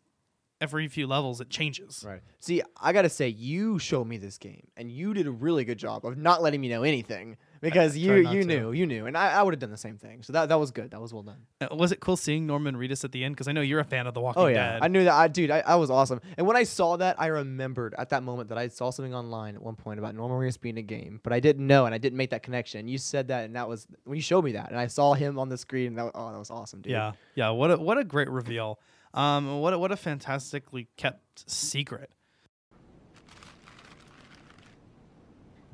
[0.61, 2.05] every few levels it changes.
[2.07, 2.21] Right.
[2.38, 5.79] See, I gotta say, you showed me this game, and you did a really good
[5.79, 7.37] job of not letting me know anything
[7.70, 8.46] because you you to.
[8.46, 10.22] knew you knew, and I, I would have done the same thing.
[10.22, 10.90] So that that was good.
[10.92, 11.38] That was well done.
[11.61, 13.35] Uh, Was it cool seeing Norman Reedus at the end?
[13.35, 14.83] Because I know you're a fan of The Walking Oh yeah, Dead.
[14.83, 15.14] I knew that.
[15.14, 16.20] I dude, I, I was awesome.
[16.37, 19.55] And when I saw that, I remembered at that moment that I saw something online
[19.57, 21.98] at one point about Norman Reedus being a game, but I didn't know and I
[21.98, 22.88] didn't make that connection.
[22.88, 25.38] You said that, and that was when you showed me that, and I saw him
[25.38, 25.88] on the screen.
[25.88, 26.92] And that was, oh, that was awesome, dude.
[26.92, 27.50] Yeah, yeah.
[27.50, 28.79] What a what a great reveal.
[29.14, 32.11] Um, what a, what a fantastically kept secret.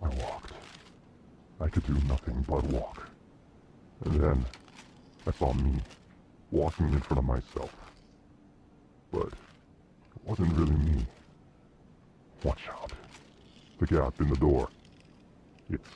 [0.02, 0.52] I walked.
[1.62, 3.08] I could do nothing but walk.
[4.04, 4.44] And then
[5.26, 5.80] I saw me
[6.50, 7.74] walking in front of myself.
[9.12, 11.06] But it wasn't really me.
[12.42, 12.92] Watch out.
[13.78, 14.68] The gap in the door.
[15.70, 15.88] It's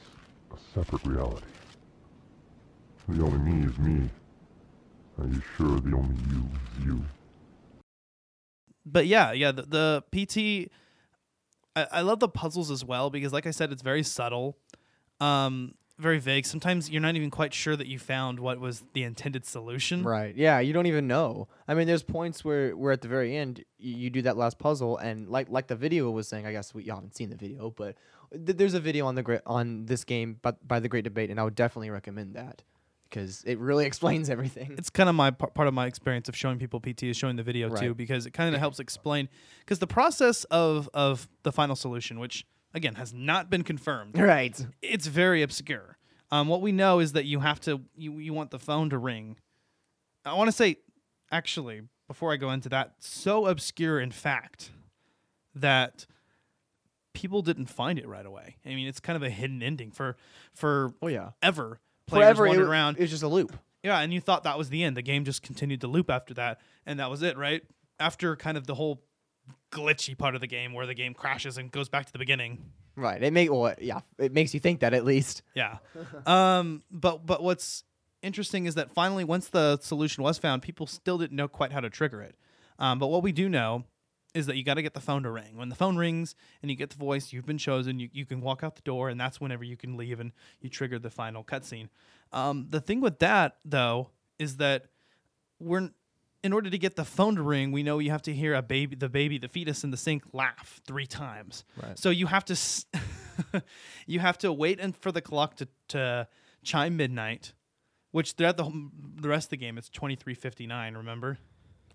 [0.53, 1.47] a separate reality.
[3.09, 4.11] The only me is me.
[5.19, 6.45] Are you sure the only you
[6.79, 7.05] is you?
[8.87, 10.71] but yeah, yeah, the, the PT.
[11.75, 14.57] I, I love the puzzles as well because, like I said, it's very subtle,
[15.21, 16.45] um, very vague.
[16.45, 20.03] Sometimes you're not even quite sure that you found what was the intended solution.
[20.03, 20.37] Right.
[20.37, 21.49] Yeah, you don't even know.
[21.67, 24.59] I mean, there's points where where at the very end you, you do that last
[24.59, 26.47] puzzle, and like like the video was saying.
[26.47, 27.97] I guess we you haven't seen the video, but
[28.33, 31.31] th- there's a video on the great on this game, but by the Great Debate,
[31.31, 32.63] and I would definitely recommend that
[33.09, 34.75] because it really explains everything.
[34.77, 37.37] It's kind of my par- part of my experience of showing people PT is showing
[37.37, 41.53] the video too because it kind of helps explain because the process of of the
[41.53, 42.45] final solution, which
[42.77, 44.65] again has not been confirmed, right.
[44.83, 45.97] it's very obscure.
[46.31, 48.99] Um, what we know is that you have to you you want the phone to
[48.99, 49.37] ring.
[50.25, 50.77] I want to say,
[51.33, 54.71] actually, before I go into that, so obscure in fact
[55.55, 56.07] that
[57.15, 58.57] people didn't find it right away.
[58.65, 60.17] I mean, it's kind of a hidden ending for
[60.55, 61.31] for Oh yeah.
[61.43, 61.81] ever.
[62.07, 62.97] Players Forever wandered wa- around.
[62.99, 63.57] it was just a loop.
[63.83, 64.97] Yeah, and you thought that was the end.
[64.97, 67.63] The game just continued to loop after that, and that was it, right?
[68.01, 69.03] After kind of the whole
[69.71, 72.71] glitchy part of the game where the game crashes and goes back to the beginning.
[72.97, 73.23] Right.
[73.23, 74.01] It make well, yeah.
[74.19, 75.43] It makes you think that at least.
[75.55, 75.79] Yeah.
[76.27, 77.85] um, but but what's
[78.23, 81.81] interesting is that finally, once the solution was found, people still didn't know quite how
[81.81, 82.37] to trigger it.
[82.79, 83.85] Um, but what we do know
[84.35, 85.57] is that you got to get the phone to ring.
[85.57, 87.99] When the phone rings and you get the voice, you've been chosen.
[87.99, 90.69] You, you can walk out the door, and that's whenever you can leave and you
[90.69, 91.89] trigger the final cutscene.
[92.33, 94.87] Um, the thing with that though is that
[95.59, 95.91] we're
[96.47, 98.63] in order to get the phone to ring, we know you have to hear a
[98.63, 101.65] baby, the baby, the fetus in the sink laugh three times.
[101.83, 101.99] Right.
[101.99, 102.87] So you have to s-
[104.07, 106.29] you have to wait and for the clock to, to
[106.63, 107.53] chime midnight,
[108.13, 110.95] which throughout the whole- the rest of the game it's twenty three fifty nine.
[110.97, 111.39] Remember?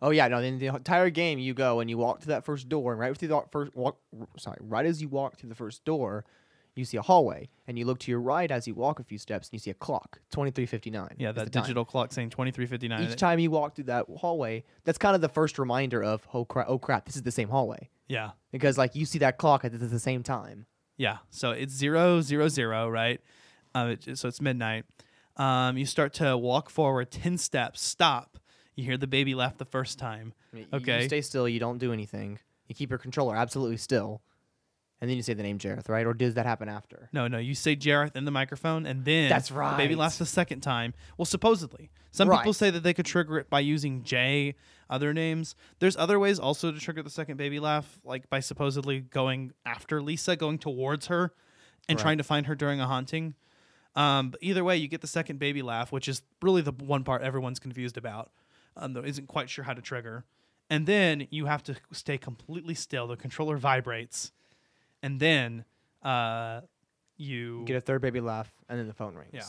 [0.01, 0.39] Oh yeah, no.
[0.39, 3.15] In the entire game, you go and you walk to that first door, and right
[3.17, 3.97] through the first walk,
[4.37, 6.25] sorry, right as you walk through the first door,
[6.75, 9.17] you see a hallway, and you look to your right as you walk a few
[9.17, 11.15] steps, and you see a clock, twenty three fifty nine.
[11.17, 13.03] Yeah, that digital clock saying twenty three fifty nine.
[13.03, 16.45] Each time you walk through that hallway, that's kind of the first reminder of oh
[16.45, 19.65] crap, oh crap, this is the same hallway Yeah, because like you see that clock
[19.65, 20.65] at the, same time.
[20.97, 21.17] yeah.
[21.29, 23.19] So it's zero zero zero, right?
[23.75, 24.85] Um, it, so it's midnight.
[25.37, 28.37] Um, you start to walk forward ten steps, stop.
[28.75, 30.33] You hear the baby laugh the first time.
[30.73, 31.01] Okay.
[31.03, 31.47] You stay still.
[31.47, 32.39] You don't do anything.
[32.67, 34.21] You keep your controller absolutely still,
[35.01, 36.05] and then you say the name Jareth, right?
[36.05, 37.09] Or does that happen after?
[37.11, 40.25] No, no, you say Jareth in the microphone, and then That's the baby laughs the
[40.25, 40.93] second time.
[41.17, 44.55] Well, supposedly, some people say that they could trigger it by using J,
[44.89, 45.55] other names.
[45.79, 50.01] There's other ways also to trigger the second baby laugh, like by supposedly going after
[50.01, 51.33] Lisa, going towards her,
[51.89, 52.01] and Right.
[52.03, 53.33] trying to find her during a haunting.
[53.95, 57.03] Um, but either way, you get the second baby laugh, which is really the one
[57.03, 58.31] part everyone's confused about,
[58.77, 60.25] um, though isn't quite sure how to trigger.
[60.69, 63.07] And then you have to stay completely still.
[63.07, 64.31] The controller vibrates,
[65.03, 65.65] and then
[66.03, 66.61] uh,
[67.17, 69.31] you get a third baby laugh, and then the phone rings.
[69.33, 69.43] Yeah.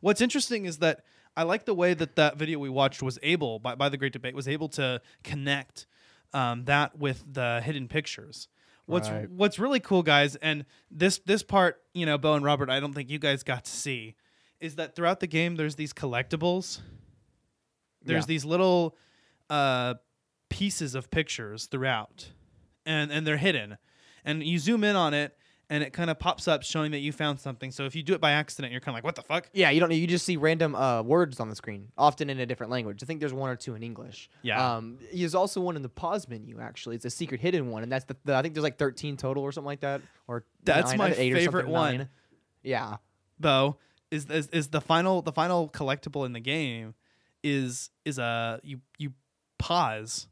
[0.00, 1.04] What's interesting is that
[1.36, 4.12] I like the way that that video we watched was able, by, by the Great
[4.12, 5.86] Debate, was able to connect
[6.32, 8.48] um, that with the hidden pictures.
[8.86, 9.30] What's Right.
[9.30, 12.92] What's really cool, guys, and this this part, you know, Bo and Robert, I don't
[12.92, 14.14] think you guys got to see,
[14.60, 16.80] is that throughout the game there's these collectibles.
[18.02, 18.26] There's Yeah.
[18.26, 18.94] these little
[19.48, 19.94] uh,
[20.50, 22.30] pieces of pictures throughout,
[22.84, 23.78] and and they're hidden,
[24.24, 25.36] and you zoom in on it,
[25.70, 27.70] and it kind of pops up showing that you found something.
[27.70, 29.48] So if you do it by accident, you're kind of like, what the fuck?
[29.52, 29.90] Yeah, you don't.
[29.90, 33.02] You just see random uh, words on the screen, often in a different language.
[33.02, 34.28] I think there's one or two in English.
[34.42, 34.76] Yeah.
[34.76, 36.60] Um, there's also one in the pause menu.
[36.60, 39.16] Actually, it's a secret hidden one, and that's the, the I think there's like 13
[39.16, 41.96] total or something like that, or That's nine, my favorite something, one.
[41.96, 42.08] nine.
[42.62, 42.96] Yeah.
[43.40, 43.78] Bo
[44.10, 46.94] is, is is the final the final collectible in the game
[47.42, 49.12] is is a you you
[49.58, 50.28] pause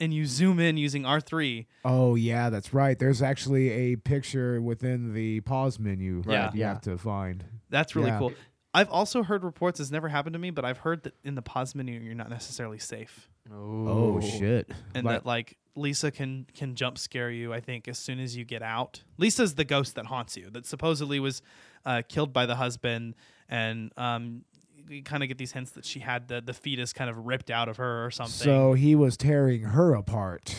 [0.00, 1.66] and you zoom in using R three.
[1.84, 2.98] Oh yeah, that's right.
[2.98, 6.32] There's actually a picture within the pause menu Yeah.
[6.46, 6.68] that you Yeah.
[6.68, 7.44] have to find.
[7.70, 8.18] That's really Yeah.
[8.18, 8.32] cool.
[8.74, 9.80] I've also heard reports.
[9.80, 12.28] It's never happened to me, but I've heard that in the pause menu you're not
[12.30, 14.70] necessarily safe, Oh, shit.
[14.94, 17.52] and Like- that like Lisa can can jump scare you.
[17.52, 19.02] I think as soon as you get out.
[19.16, 20.50] Lisa's the ghost that haunts you.
[20.50, 21.40] That supposedly was
[21.86, 23.14] uh, killed by the husband,
[23.48, 24.44] and um,
[24.88, 27.50] you kind of get these hints that she had the the fetus kind of ripped
[27.50, 28.32] out of her or something.
[28.32, 30.54] So he was tearing her apart.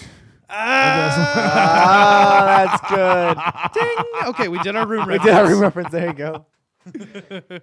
[0.49, 3.81] ah, that's good.
[3.81, 3.95] Ding!
[4.29, 5.23] Okay, we did our room reference.
[5.23, 5.91] We did have a reference.
[5.91, 6.45] There you go.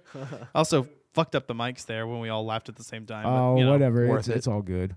[0.55, 3.23] Also, fucked up the mics there when we all laughed at the same time.
[3.23, 4.17] but, Oh, you know, whatever.
[4.17, 4.37] It's, it.
[4.37, 4.95] it's all good.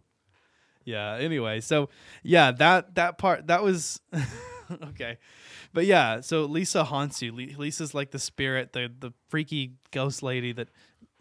[0.85, 1.17] Yeah.
[1.17, 1.89] Anyway, so
[2.23, 4.01] yeah, that that part that was
[4.91, 5.19] okay,
[5.73, 6.21] but yeah.
[6.21, 7.33] So Lisa haunts you.
[7.33, 10.69] Lisa's like the spirit, the the freaky ghost lady that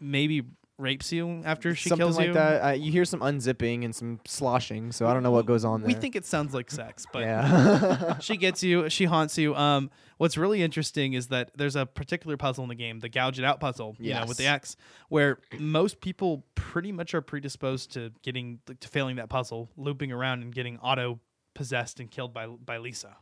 [0.00, 0.42] maybe
[0.78, 2.32] rapes you after she Something kills like you.
[2.32, 2.64] that.
[2.64, 5.82] Uh, you hear some unzipping and some sloshing, so I don't know what goes on
[5.82, 5.88] there.
[5.88, 8.18] We think it sounds like sex, but yeah.
[8.20, 8.88] she gets you.
[8.88, 9.54] She haunts you.
[9.54, 13.38] Um, what's really interesting is that there's a particular puzzle in the game, the gouge
[13.38, 13.96] it out puzzle.
[13.98, 14.46] You know, with the.
[14.46, 14.76] X,
[15.08, 20.42] where most people pretty much are predisposed to getting to failing that puzzle, looping around
[20.42, 21.20] and getting auto
[21.54, 23.16] possessed and killed by by Lisa.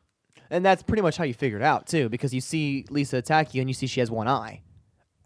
[0.51, 3.53] And that's pretty much how you figure it out too, because you see Lisa attack
[3.53, 4.63] you and you see she has one eye,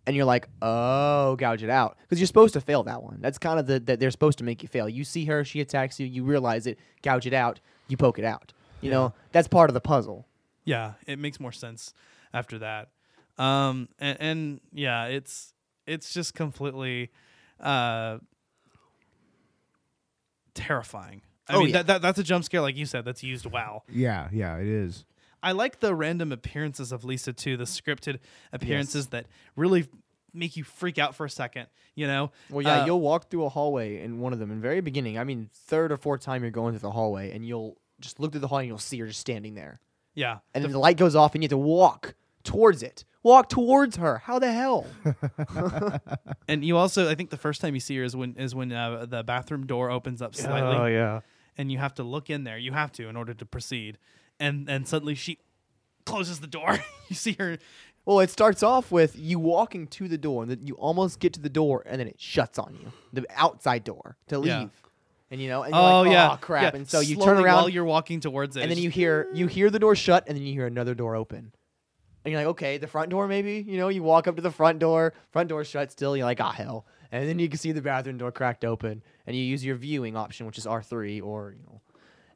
[0.06, 3.18] and you're like, oh, gouge it out, because you're supposed to fail that one.
[3.20, 4.88] That's kind of the that they're supposed to make you fail.
[4.88, 8.24] You see her, she attacks you, you realize it, gouge it out, you poke it
[8.24, 8.52] out.
[8.80, 10.26] You know, that's part of the puzzle.
[10.64, 11.94] Yeah, it makes more sense
[12.34, 12.88] after that.
[13.38, 15.54] Um, and, and yeah, it's
[15.86, 17.10] it's just completely
[17.60, 18.18] uh
[20.54, 21.22] terrifying.
[21.48, 21.72] I Oh, mean, yeah.
[21.78, 23.84] that, that that's a jump scare, like you said, that's used well.
[23.88, 25.04] Yeah, yeah, it is.
[25.42, 28.18] I like the random appearances of Lisa too, the scripted
[28.52, 29.26] appearances that
[29.56, 29.88] really
[30.34, 31.66] make you freak out for a second.
[31.94, 32.30] You know?
[32.48, 34.80] Well, yeah, Uh, you'll walk through a hallway in one of them in the very
[34.80, 35.18] beginning.
[35.18, 38.32] I mean, third or fourth time you're going through the hallway, and you'll just look
[38.32, 39.80] through the hallway and you'll see her just standing there.
[40.14, 40.38] yeah.
[40.54, 43.04] And then the light goes off, and you have to walk towards it.
[43.22, 44.18] Walk towards her.
[44.18, 44.86] How the hell?
[46.48, 48.72] And you also, I think, the first time you see her is when is when
[48.72, 50.76] uh, the bathroom door opens up slightly.
[50.76, 51.20] Oh, yeah.
[51.56, 52.58] and you have to look in there.
[52.58, 53.98] You have to in order to proceed.
[54.42, 55.38] And and suddenly she
[56.04, 56.78] closes the door.
[57.08, 57.58] you see her.
[58.04, 61.32] Well, it starts off with you walking to the door, and then you almost get
[61.34, 64.48] to the door, and then it shuts on you, the outside door to leave.
[64.50, 64.66] Yeah.
[65.30, 66.74] And you know, and you're Oh like, yeah, crap!
[66.74, 68.90] Yeah, And so you slowly turn around, while you're walking towards it, and then you
[68.90, 71.52] hear you hear the door shut, and then you hear another door open.
[72.24, 73.64] And you're like, okay, the front door maybe.
[73.66, 76.16] You know, you walk up to the front door, front door shut still.
[76.16, 76.86] You're like, ah, hell.
[77.10, 80.16] And then you can see the bathroom door cracked open, and you use your viewing
[80.16, 81.80] option, which is R three, or you know,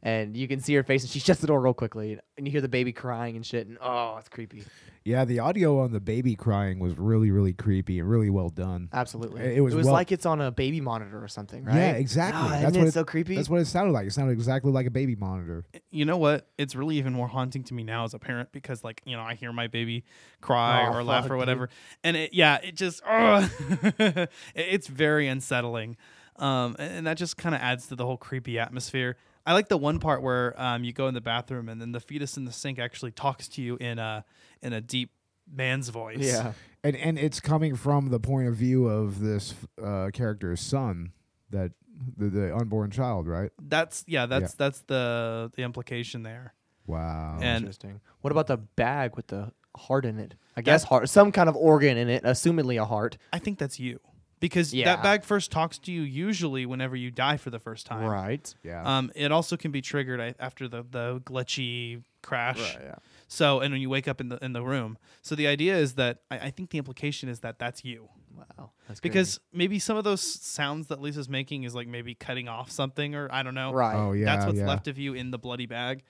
[0.07, 2.53] and you can see her face, and she shuts the door real quickly, and you
[2.53, 4.62] hear the baby crying and shit, and oh, it's creepy.
[5.05, 8.88] Yeah, the audio on the baby crying was really, really creepy and really well done.
[8.92, 11.75] Absolutely, It was It well- like it's on a baby monitor or something, right?
[11.75, 12.40] Yeah, exactly.
[12.40, 13.35] Ah, That's what it it- so creepy?
[13.37, 14.07] That's what it sounded like.
[14.07, 15.64] It sounded exactly like a baby monitor.
[15.90, 16.49] you know what?
[16.57, 19.23] It's really even more haunting to me now as a parent because, like, you know,
[19.23, 20.05] I hear my baby
[20.40, 21.38] cry Oh, or laugh fuck, or dude.
[21.40, 21.69] whatever,
[22.05, 23.51] and it, yeah, it just, ugh.
[23.99, 25.97] It- it's very unsettling,
[26.37, 29.16] um, and, and that just kind of adds to the whole creepy atmosphere.
[29.46, 32.00] I like the one part where um, you go in the bathroom and then the
[32.00, 34.24] fetus in the sink actually talks to you in a
[34.61, 35.11] in a deep
[35.50, 36.18] man's voice.
[36.20, 36.52] yeah.
[36.82, 41.12] And and it's coming from the point of view of this uh, character's son
[41.50, 41.70] that
[42.18, 43.50] The, the unborn child, right?
[43.62, 46.52] That's yeah, that's that's the the implication there.
[46.87, 47.38] Wow.
[47.40, 48.00] And- Interesting.
[48.20, 50.35] What about the bag with the heart in it?
[50.56, 53.16] I guess heart, some kind of organ in it, assumedly a heart.
[53.32, 54.00] I think that's you.
[54.46, 54.85] Because Yeah.
[54.85, 58.06] that bag first talks to you usually whenever you die for the first time.
[58.06, 58.54] Right.
[58.62, 58.82] yeah.
[58.85, 62.61] Um, it also can be triggered after the, the glitchy crash.
[62.61, 62.78] Right.
[62.85, 62.94] Yeah.
[63.26, 64.98] So, and when you wake up in the in the room.
[65.22, 68.09] So the idea is that I, I think the implication is that that's you.
[68.37, 68.70] Wow.
[68.87, 72.70] That's Because maybe some of those sounds that Lisa's making is like maybe cutting off
[72.70, 73.72] something or I don't know.
[73.72, 73.96] right.
[73.96, 74.26] oh yeah.
[74.26, 74.66] That's what's yeah.
[74.68, 76.02] left of you in the bloody bag.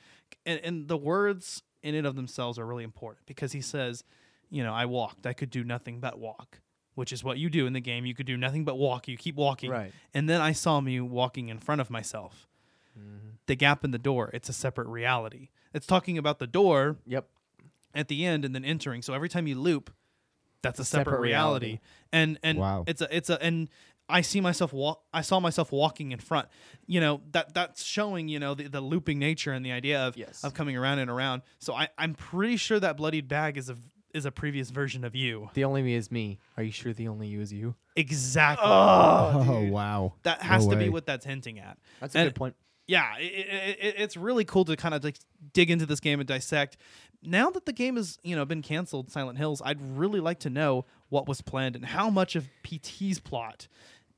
[0.44, 4.04] And, and the words in and of themselves are really important because he says,
[4.50, 5.26] you know, I walked.
[5.26, 6.60] I could do nothing but walk,
[6.96, 8.04] which is what you do in the game.
[8.04, 9.06] You could do nothing but walk.
[9.06, 9.70] You keep walking.
[9.70, 9.92] Right.
[10.12, 12.48] And then I saw me walking in front of myself.
[12.98, 13.28] Mm-hmm.
[13.46, 15.50] The gap in the door, it's a separate reality.
[15.72, 17.28] It's talking about the door Yep.
[17.94, 19.02] at the end and then entering.
[19.02, 19.92] So every time you loop,
[20.62, 21.66] that's a, a separate, separate reality.
[21.66, 21.80] reality.
[22.12, 22.84] And and Wow.
[22.88, 23.68] it's a it's a and
[24.08, 25.02] I see myself walk.
[25.12, 26.48] I saw myself walking in front.
[26.86, 30.16] You know that that's showing you know the, the looping nature and the idea of
[30.16, 30.42] Yes.
[30.44, 31.42] of coming around and around.
[31.58, 33.76] So I I'm pretty sure that bloodied bag is a
[34.16, 35.50] is a previous version of you.
[35.54, 36.38] The only me is me.
[36.56, 37.74] Are you sure the only you is you?
[37.94, 38.66] Exactly.
[38.66, 40.14] Oh, oh, oh wow.
[40.24, 41.78] that has no to be what that's hinting at.
[42.00, 42.56] That's a And- good point.
[42.86, 45.16] yeah, it, it, it, it's really cool to kind of like
[45.52, 46.76] dig into this game and dissect.
[47.22, 50.50] Now that the game has you know been canceled, Silent Hills, I'd really like to
[50.50, 53.68] know what was planned and how much of PT's plot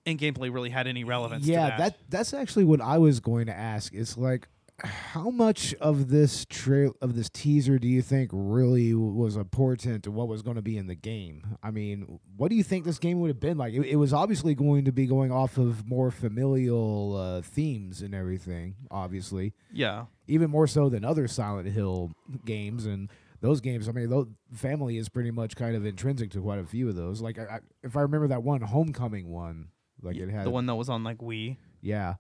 [0.07, 1.45] and gameplay really had any relevance.
[1.47, 1.79] yeah, to that.
[1.79, 3.95] that that's actually what I was going to ask.
[3.95, 4.49] It's like
[4.81, 10.11] how much of this trail of this teaser do you think really was important to
[10.13, 11.57] what was going to be in the game?
[11.63, 13.75] I mean, what do you think this game would have been like?
[13.75, 18.15] It, it was obviously going to be going off of more familial uh, themes and
[18.15, 22.13] everything, obviously, yeah, even more so than other Silent Hill
[22.45, 23.11] games and.
[23.41, 26.65] Those games, I mean, tho- family is pretty much kind of intrinsic to quite a
[26.65, 27.21] few of those.
[27.21, 29.69] Like, I, I, if I remember that one Homecoming one,
[30.03, 31.57] like it had the one that was on like Wii.
[31.81, 32.15] yeah.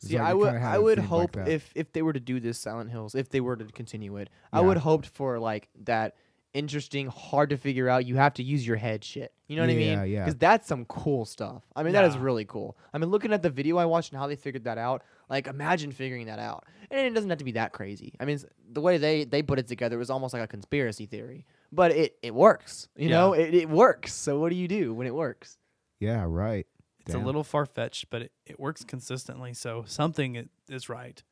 [0.00, 2.38] See, like I would I would theme like hope if if they were to do
[2.40, 6.14] this Silent Hills, if they were to continue it, I would hoped for like that
[6.54, 8.06] interesting, hard to figure out.
[8.06, 9.32] You have to use your head shit.
[9.48, 10.10] You know what I mean?
[10.10, 10.24] yeah.
[10.24, 11.62] Because that's some cool stuff.
[11.76, 12.76] I mean, that is really cool.
[12.92, 15.46] I mean, looking at the video I watched and how they figured that out, like
[15.46, 16.64] imagine figuring that out.
[16.90, 18.14] And it doesn't have to be that crazy.
[18.20, 18.38] I mean,
[18.72, 22.16] the way they they put it together was almost like a conspiracy theory, but it
[22.22, 22.88] it works.
[22.96, 23.16] You Yeah.
[23.16, 24.14] know, it it works.
[24.14, 25.58] So what do you do when it works?
[26.00, 26.66] yeah, right.
[27.08, 29.54] It's a little far fetched, but it, it works consistently.
[29.54, 31.22] So something is right.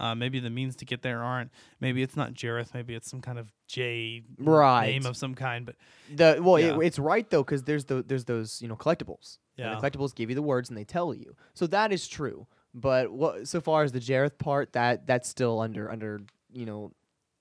[0.00, 1.52] Uh, maybe the means to get there aren't.
[1.80, 2.74] Maybe it's not Jareth.
[2.74, 4.86] Maybe it's some kind of J Right.
[4.90, 5.64] name of some kind.
[5.64, 5.76] But
[6.12, 6.74] The well, Yeah.
[6.76, 9.38] it, it's right though because there's the there's those you know collectibles.
[9.58, 9.74] And Yeah.
[9.74, 11.36] the collectibles give you the words and they tell you.
[11.54, 12.46] So that is true.
[12.74, 16.20] But what so far as the Jareth part, that that's still under under
[16.52, 16.92] you know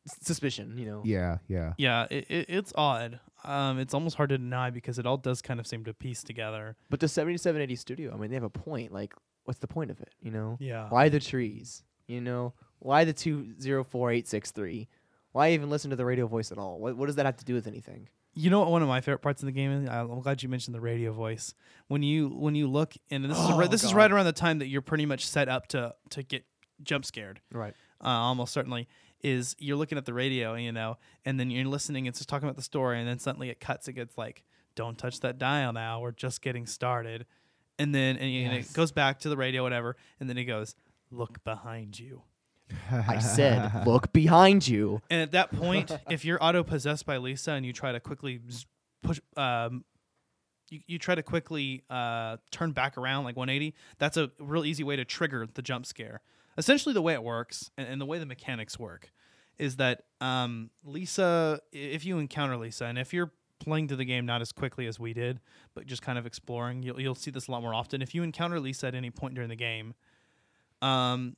[0.07, 0.77] suspicion.
[0.77, 1.01] You know.
[1.05, 1.73] Yeah, yeah.
[1.77, 3.19] yeah, it, it, it's odd.
[3.43, 6.23] Um, it's almost hard to deny because it all does kind of seem to piece
[6.23, 6.75] together.
[6.89, 8.91] But the 7780 studio, I mean, they have a point.
[8.91, 9.13] Like,
[9.45, 10.13] what's the point of it?
[10.21, 10.57] You know.
[10.59, 10.89] Yeah.
[10.89, 11.83] Why the trees?
[12.07, 12.53] You know.
[12.79, 14.87] Why the two zero four eight six three?
[15.33, 16.79] Why even listen to the radio voice at all?
[16.79, 18.09] What what does that have to do with anything?
[18.33, 19.89] You know what one of my favorite parts of the game is?
[19.89, 21.53] I'm glad you mentioned the radio voice.
[21.89, 24.31] When you when you look and this is Oh, right, this is right around the
[24.31, 26.45] time that you're pretty much set up to to get
[26.81, 27.41] jump scared.
[27.51, 27.73] Right.
[28.03, 28.87] Uh, almost certainly
[29.23, 32.05] is you're looking at the radio, you know, and then you're listening.
[32.05, 33.87] It's just talking about the story, and then suddenly it cuts.
[33.87, 34.43] It gets like,
[34.75, 35.99] "Don't touch that dial now.
[35.99, 37.25] We're just getting started,"
[37.77, 40.75] and then and, and it goes back to the radio, whatever, and then it goes,
[41.11, 42.23] "Look behind you."
[42.91, 45.01] I said, look behind you.
[45.09, 48.39] And at that point, if you're auto possessed by Lisa and you try to quickly
[49.03, 49.83] push, um,
[50.69, 54.83] you, you try to quickly uh, turn back around like 180, that's a real easy
[54.83, 56.21] way to trigger the jump scare.
[56.61, 59.11] Essentially, the way it works and, and the way the mechanics work
[59.57, 64.27] is that um, Lisa, if you encounter Lisa, and if you're playing to the game
[64.27, 65.39] not as quickly as we did,
[65.73, 68.03] but just kind of exploring, you'll, you'll see this a lot more often.
[68.03, 69.95] If you encounter Lisa at any point during the game,
[70.83, 71.35] um,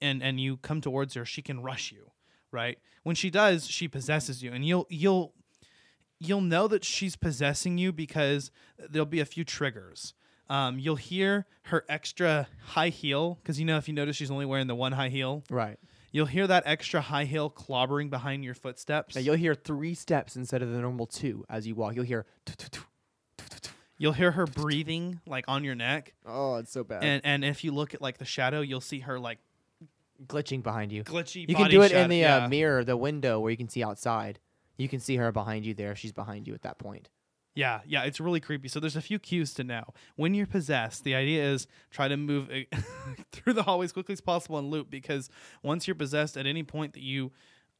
[0.00, 2.10] and and you come towards her, she can rush you,
[2.50, 2.78] right?
[3.04, 5.34] When she does, she possesses you, and you'll you'll
[6.18, 8.50] you'll know that she's possessing you because
[8.90, 10.14] there'll be a few triggers.
[10.52, 14.44] Um, you'll hear her extra high heel because you know if you notice she's only
[14.44, 15.44] wearing the one high heel.
[15.50, 15.78] Right.
[16.10, 19.14] You'll hear that extra high heel clobbering behind your footsteps.
[19.14, 21.94] Now you'll hear three steps instead of the normal two as you walk.
[21.94, 22.26] You'll hear.
[23.98, 27.04] You'll hear her breathing like on your neck, Oh, it's so bad.
[27.04, 29.38] and and if you look at like the shadow, you'll see her like
[30.26, 31.04] glitching behind you.
[31.04, 31.48] glitchy.
[31.48, 32.44] You can do it shadow- in the yeah.
[32.44, 34.38] uh, mirror, the window where you can see outside.
[34.76, 35.94] You can see her behind you there.
[35.94, 37.08] She's behind you at that point.
[37.54, 38.68] Yeah, yeah, it's really creepy.
[38.68, 39.84] So there's a few cues to know.
[40.16, 42.48] When you're possessed, the idea is try to move
[43.32, 45.28] through the hallway as quickly as possible and loop because
[45.62, 47.30] once you're possessed at any point that you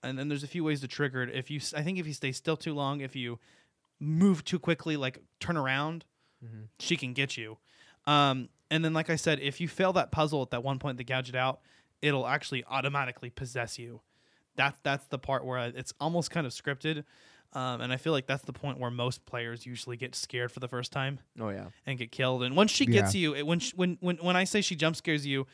[0.03, 1.35] and then there's a few ways to trigger it.
[1.35, 3.39] If you I think if you stay still too long, if you
[3.99, 6.05] move too quickly like turn around,
[6.79, 7.57] she can get you.
[8.07, 10.99] Um and then like I said, if you fail that puzzle at that one point
[10.99, 11.61] to gouge it out,
[12.03, 14.01] it'll actually automatically possess you.
[14.57, 17.05] That's that's the part where it's almost kind of scripted,
[17.55, 20.61] um, and I feel like that's the point where most players usually get scared for
[20.61, 21.67] the first time Oh yeah.
[21.87, 22.43] and get killed.
[22.43, 24.97] And once she gets you, it, when she, when when when I say she jump
[24.97, 25.47] scares you,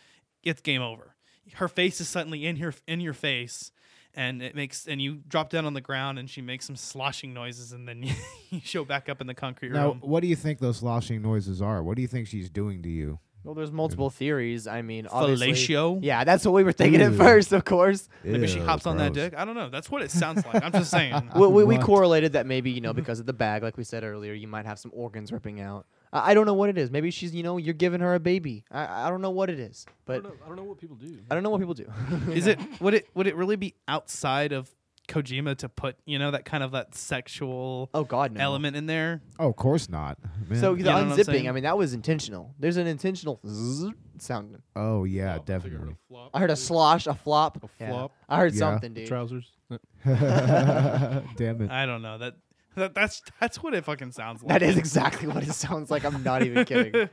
[0.43, 1.15] it's game over.
[1.55, 3.73] Her face is suddenly in your in your face,
[4.15, 7.33] and it makes and you drop down on the ground, and she makes some sloshing
[7.35, 8.15] noises, and then you,
[8.51, 10.01] you show back up in the concrete Now, room.
[10.03, 11.83] what do you think those sloshing noises are?
[11.83, 13.19] What do you think she's doing to you?
[13.49, 14.67] Well, there's multiple theories.
[14.67, 15.53] I mean, obviously.
[15.53, 16.01] Fellatio?
[16.03, 17.17] Yeah, that's what we were thinking at Ew.
[17.17, 18.07] first, of course.
[18.23, 19.31] Maybe she Ew, hops on that gross.
[19.31, 19.39] dick.
[19.39, 19.71] I don't know.
[19.71, 20.63] That's what it sounds like.
[20.63, 21.31] I'm just saying.
[21.35, 21.87] we, we, we What?
[21.87, 22.97] correlated that maybe you know mm-hmm.
[22.97, 25.87] because of the bag, like we said earlier, you might have some organs ripping out.
[26.13, 26.91] I, I don't know what it is.
[26.91, 28.67] Maybe she's you know you're giving her a baby.
[28.71, 30.79] I I don't know what it is, I but don't, know, I don't know what
[30.79, 31.19] people do.
[31.31, 31.91] I don't know what people do.
[32.31, 34.69] Is it would it would it really be outside of
[35.09, 38.41] Kojima to put you know that kind of that sexual oh God, no.
[38.41, 39.21] element in there?
[39.39, 40.19] Oh, of course not.
[40.49, 40.61] Man.
[40.61, 41.49] So the know what I'm unzipping, saying?
[41.49, 42.55] I mean, that was intentional.
[42.59, 43.87] There's an intentional zzz
[44.19, 44.59] sound.
[44.77, 45.51] oh yeah, Flop.
[45.51, 45.93] I figured definitely.
[45.93, 47.57] a flop, I heard a slosh, a flop.
[47.65, 47.89] A Yeah.
[47.91, 48.13] flop.
[48.29, 48.59] I heard Yeah.
[48.59, 49.07] something, dude.
[49.09, 49.51] Trousers.
[50.05, 51.71] Damn it.
[51.71, 52.35] I don't know that.
[52.77, 54.51] That, that's that's what it fucking sounds like.
[54.61, 56.05] That is exactly what it sounds like.
[56.05, 56.93] I'm not even kidding.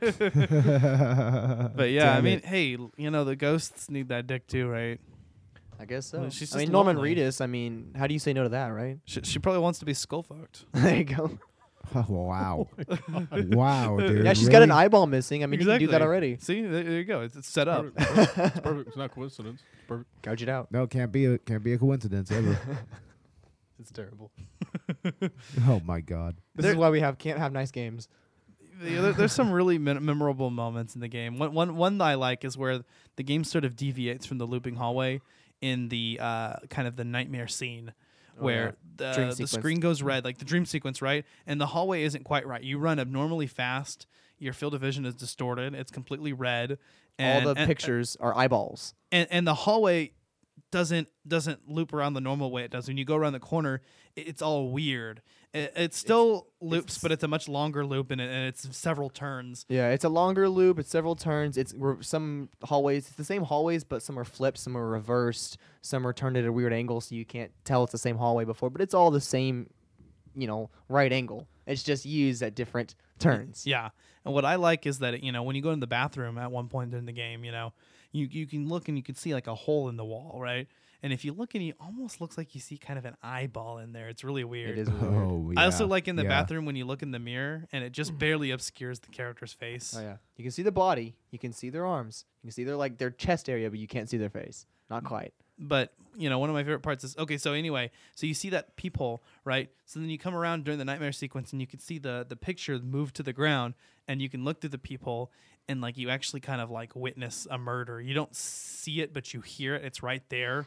[1.76, 2.44] But yeah, I Damn mean, it.
[2.44, 5.00] hey, you know the ghosts need that dick too, right?
[5.78, 6.20] I guess so.
[6.20, 7.14] Well, she's I just mean, Norman lonely.
[7.16, 7.40] Reedus.
[7.40, 8.98] I mean, how do you say no to that, right?
[9.04, 10.64] She, she probably wants to be skull fucked.
[10.72, 11.38] there you go.
[11.94, 12.68] Oh, wow.
[13.14, 14.24] Oh wow, dude.
[14.24, 14.86] Yeah, she's got an really?
[14.86, 15.44] eyeball missing.
[15.44, 16.36] I mean, you can do that already.
[16.40, 17.20] See, there, there you go.
[17.20, 17.94] It's, it's set up.
[17.94, 18.00] perfect.
[18.00, 18.56] It's perfect.
[18.56, 18.88] It's perfect.
[18.88, 19.60] It's not coincidence.
[19.72, 20.10] It's perfect.
[20.22, 20.72] Gouge it out.
[20.72, 22.58] No, can't be a can't be a coincidence ever.
[23.78, 24.32] It's terrible.
[25.68, 26.36] oh my god.
[26.56, 28.08] This There- is why we have can't have nice games.
[28.82, 31.38] Yeah, there- there's some really mem- memorable moments in the game.
[31.38, 32.80] One, one, one that I like is where
[33.14, 35.20] the game sort of deviates from the looping hallway
[35.60, 37.92] in the uh, kind of the nightmare scene,
[38.38, 41.24] Oh, where Dream the, the screen goes red, like the dream sequence, right?
[41.46, 42.62] And the hallway isn't quite right.
[42.62, 44.06] You run abnormally fast.
[44.38, 45.74] Your field of vision is distorted.
[45.74, 46.78] It's completely red.
[47.18, 48.94] And, All the and- pictures are eyeballs.
[49.10, 50.12] and and the hallway
[50.70, 52.88] doesn't doesn't loop around the normal way it does.
[52.88, 53.80] When you go around the corner,
[54.16, 55.22] it's all weird.
[55.56, 59.08] It, it still loops, but it's a much longer loop and, it, and it's several
[59.08, 59.64] turns.
[59.68, 60.78] Yeah, it's a longer loop.
[60.78, 61.56] It's several turns.
[61.56, 63.06] It's re- some hallways.
[63.06, 66.44] It's the same hallways, but some are flipped, some are reversed, some are turned at
[66.44, 68.68] a weird angle, so you can't tell it's the same hallway before.
[68.68, 69.70] But it's all the same,
[70.34, 71.48] you know, right angle.
[71.66, 73.66] It's just used at different turns.
[73.66, 73.90] Yeah,
[74.24, 76.50] and what I like is that you know when you go in the bathroom at
[76.50, 77.72] one point in the game, you know,
[78.12, 80.68] you you can look and you can see like a hole in the wall, right?
[81.06, 83.78] And if you look and it almost looks like you see kind of an eyeball
[83.78, 84.08] in there.
[84.08, 84.70] It's really weird.
[84.70, 85.14] It is oh, weird.
[85.14, 85.60] Oh yeah.
[85.60, 86.30] I also like in the yeah.
[86.30, 88.18] bathroom when you look in the mirror and it just mm.
[88.18, 89.94] barely obscures the character's face.
[89.96, 91.14] Oh yeah, you can see the body.
[91.30, 92.24] You can see their arms.
[92.42, 94.66] You can see their like their chest area, but you can't see their face.
[94.90, 95.32] Not quite.
[95.60, 98.50] but you know one of my favorite parts is okay so anyway so you see
[98.50, 101.78] that peephole right so then you come around during the nightmare sequence and you can
[101.78, 103.74] see the the picture move to the ground
[104.08, 105.30] and you can look through the peephole
[105.68, 109.34] and like you actually kind of like witness a murder you don't see it but
[109.34, 110.66] you hear it it's right there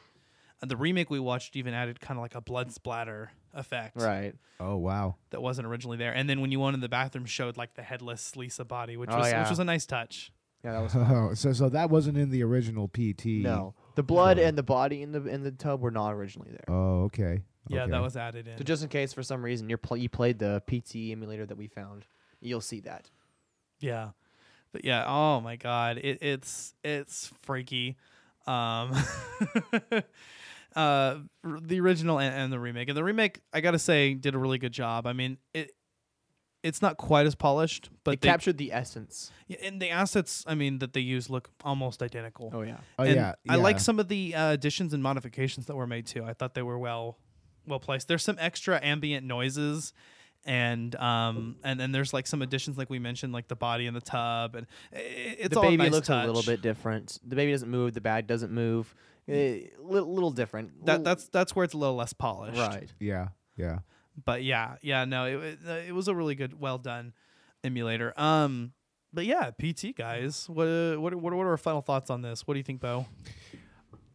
[0.61, 4.33] and the remake we watched even added kind of like a blood splatter effect Right.
[4.59, 5.15] Oh wow.
[5.31, 7.81] that wasn't originally there and then when you went in the bathroom showed like the
[7.83, 9.41] headless lisa body which Oh, was yeah.
[9.41, 10.31] which was a nice touch
[10.63, 10.95] Yeah, that was.
[10.95, 13.25] Oh, so so that wasn't in the original PT.
[13.43, 14.43] no, the blood Oh.
[14.43, 16.65] and the body in the in the tub were not originally there.
[16.67, 17.41] Oh, okay.
[17.69, 17.91] yeah okay.
[17.91, 20.39] that was added in So just in case for some reason you're pl- you played
[20.39, 22.05] the PT emulator that we found,
[22.41, 23.09] you'll see that.
[23.79, 24.09] Yeah.
[24.73, 27.97] But yeah, oh my god, it, it's it's freaky.
[28.45, 28.91] Um
[30.75, 32.89] uh the original and, and the remake.
[32.89, 35.07] And the remake, I got to say did a really good job.
[35.07, 35.71] I mean, it
[36.61, 39.31] it's not quite as polished, but it they, captured the essence.
[39.47, 42.51] yeah, and the assets, I mean, that they use look almost identical.
[42.53, 42.77] Oh yeah.
[42.97, 43.33] Oh And yeah.
[43.47, 46.23] I like some of the uh, additions and modifications that were made too.
[46.25, 47.17] I thought they were well
[47.65, 48.07] well placed.
[48.07, 49.93] There's some extra ambient noises
[50.45, 53.93] and um and then there's like some additions like we mentioned like the body in
[53.93, 55.01] the tub and i- i-
[55.37, 56.23] it's the all a baby nice looks touch.
[56.23, 57.19] a little bit different.
[57.27, 57.93] The baby doesn't move.
[57.93, 58.95] The bag doesn't move.
[59.29, 60.85] A little, little different.
[60.85, 62.59] that that's that's where it's a little less polished.
[62.59, 62.91] right.
[62.99, 63.29] Yeah.
[63.55, 63.79] Yeah.
[64.23, 67.13] But yeah, yeah, no, it it, uh, was a really good well done
[67.63, 68.13] emulator.
[68.19, 68.73] Um
[69.11, 72.45] but yeah, PT guys, what uh, what what what are our final thoughts on this?
[72.45, 73.05] What do you think, Bo?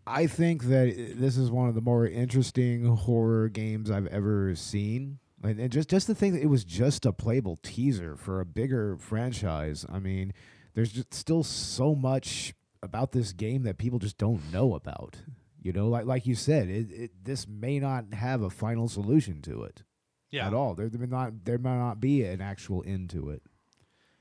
[0.07, 5.19] I think that this is one of the more interesting horror games I've ever seen.
[5.43, 8.45] And, and just just to think that it was just a playable teaser for a
[8.47, 9.85] bigger franchise.
[9.91, 10.33] I mean,
[10.75, 12.55] there's just still so much
[12.85, 15.17] about this game that people just don't know about.
[15.61, 19.41] You know, like like you said, it, it this may not have a final solution
[19.43, 19.83] to it
[20.31, 20.47] Yeah.
[20.47, 20.75] at all.
[20.75, 23.43] There, there may not there may not be an actual end to it.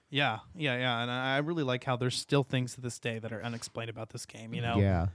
[0.09, 3.33] Yeah, yeah, yeah, and I really like how there's still things to this day that
[3.33, 4.53] are unexplained about this game.
[4.53, 5.07] You know, Yeah,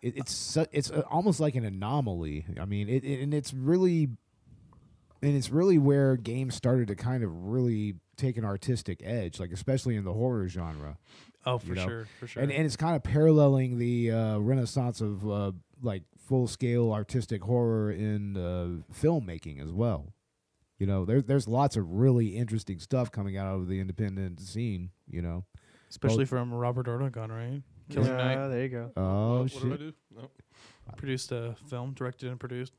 [0.00, 2.46] it, it's su- it's uh, almost like an anomaly.
[2.60, 4.04] I mean, it, it and it's really
[5.22, 9.50] and it's really where games started to kind of really take an artistic edge, like
[9.52, 10.98] especially in the horror genre.
[11.46, 12.42] Oh, for You know, sure, for sure.
[12.42, 17.42] And and it's kind of paralleling the uh, renaissance of uh, like full scale artistic
[17.42, 20.14] horror in uh, filmmaking as well.
[20.78, 24.90] You know, there's there's lots of really interesting stuff coming out of the independent scene.
[25.08, 25.44] You know,
[25.90, 27.62] Especially from Robert Erdogan, right?
[27.90, 28.92] Killing yeah, Night there you go.
[28.96, 29.94] oh what, shit, what did I do?
[30.22, 30.30] No.
[30.96, 32.72] produced a film, directed and produced,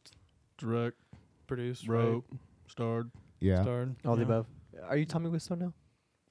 [0.57, 0.97] Direct,
[1.45, 2.26] produced, wrote,
[2.68, 3.61] starred, yeah.
[3.61, 3.95] starred.
[4.03, 4.47] All the above.
[4.88, 5.74] Are you Tommy Wiseau now?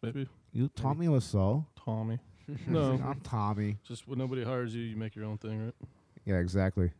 [0.02, 1.66] maybe You Tommy Wiseau?
[1.76, 2.18] Tommy.
[2.68, 3.78] No, I'm Tommy.
[3.88, 5.74] just when nobody hires you, you make your own thing, right?
[6.26, 6.90] Yeah, exactly.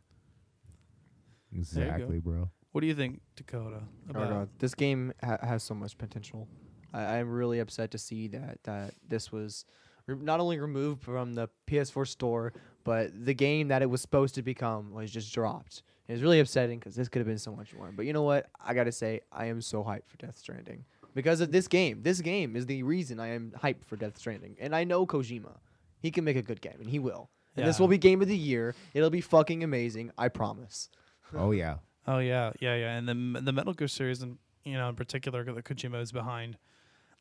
[1.55, 2.49] Exactly, bro.
[2.71, 3.81] What do you think, Dakota?
[3.83, 6.47] Oh About god, this game ha- has so much potential.
[6.93, 9.65] I- I'm really upset to see that that this was
[10.07, 12.53] re- not only removed from the PS4 store,
[12.83, 15.83] but the game that it was supposed to become was just dropped.
[16.07, 17.91] It was really upsetting because this could have been so much more.
[17.95, 18.47] But you know what?
[18.59, 20.85] I gotta say, I am so hyped for Death Stranding
[21.15, 22.03] because of this game.
[22.03, 25.57] This game is the reason I am hyped for Death Stranding, and I know Kojima.
[25.99, 27.31] He can make a good game, and he will.
[27.57, 28.75] And this will be game of the year.
[28.93, 30.11] It'll be fucking amazing.
[30.17, 30.89] I promise.
[31.33, 31.77] Oh yeah.
[32.05, 32.95] Oh yeah, yeah, yeah.
[32.97, 36.57] And the the Metal Gear series, and you know, in particular, that Kojima is behind,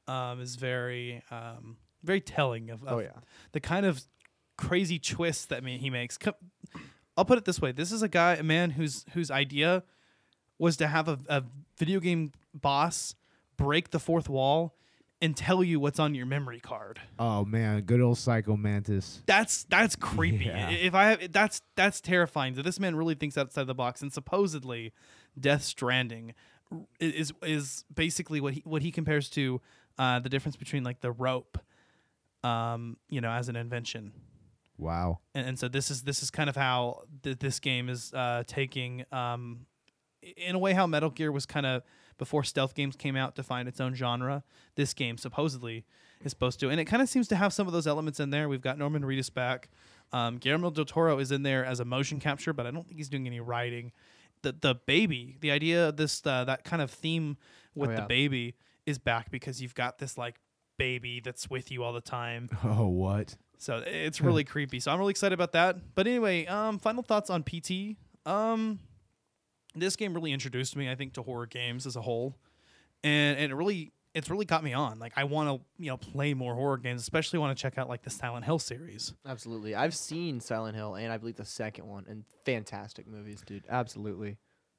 [0.07, 3.21] um, is very, um, very telling of, of Oh yeah.
[3.53, 4.03] the kind of
[4.59, 6.19] crazy twists that me- he makes.
[6.19, 6.37] Co-
[7.17, 9.83] I'll put it this way: this is a guy, a man whose whose idea
[10.59, 11.43] was to have a, a
[11.79, 13.15] video game boss
[13.57, 14.77] break the fourth wall
[15.21, 17.01] and tell you what's on your memory card.
[17.19, 19.23] Oh man, good old Psycho Mantis.
[19.27, 20.47] That's that's creepy.
[20.47, 20.71] Yeah.
[20.71, 22.55] If I have, that's that's terrifying.
[22.55, 24.93] That this man really thinks outside the box, and supposedly,
[25.39, 26.35] Death Stranding
[27.01, 29.61] is is basically what he what he compares to
[29.99, 31.59] uh, the difference between like the rope,
[32.43, 34.13] um, you know, as an invention.
[34.77, 35.21] Wow.
[35.35, 38.43] And, and so this is this is kind of how th- this game is uh,
[38.47, 39.67] taking, um,
[40.21, 41.83] in a way, how Metal Gear was kind of
[42.19, 44.45] before stealth games came out to find its own genre.
[44.77, 45.85] This game supposedly
[46.23, 48.31] is supposed to, and it kind of seems to have some of those elements in
[48.31, 48.49] there.
[48.49, 49.69] We've got Norman Reedus back.
[50.13, 52.99] Um, Guillermo del Toro is in there as a motion capture, but I don't think
[52.99, 53.93] he's doing any writing.
[54.43, 57.37] The the baby, the idea of this uh, that kind of theme
[57.75, 58.07] with the yeah.
[58.07, 58.55] baby
[58.87, 60.37] is back because you've got this like
[60.77, 62.49] baby that's with you all the time.
[62.65, 63.37] Oh what?
[63.59, 64.81] So it's really creepy.
[64.81, 65.95] So I'm really excited about that.
[65.95, 67.97] But anyway, um, final thoughts on PT.
[68.27, 68.79] Um,
[69.75, 72.37] this game really introduced me, I think, to horror games as a whole,
[73.03, 74.99] and, and it really it's really got me on.
[75.01, 77.89] Like I want to you know play more horror games, especially want to check out
[77.89, 79.13] like the Silent Hill series.
[79.27, 79.75] Absolutely.
[79.75, 83.65] I've seen Silent Hill and I believe the second one and fantastic movies, dude.
[83.69, 84.37] Absolutely.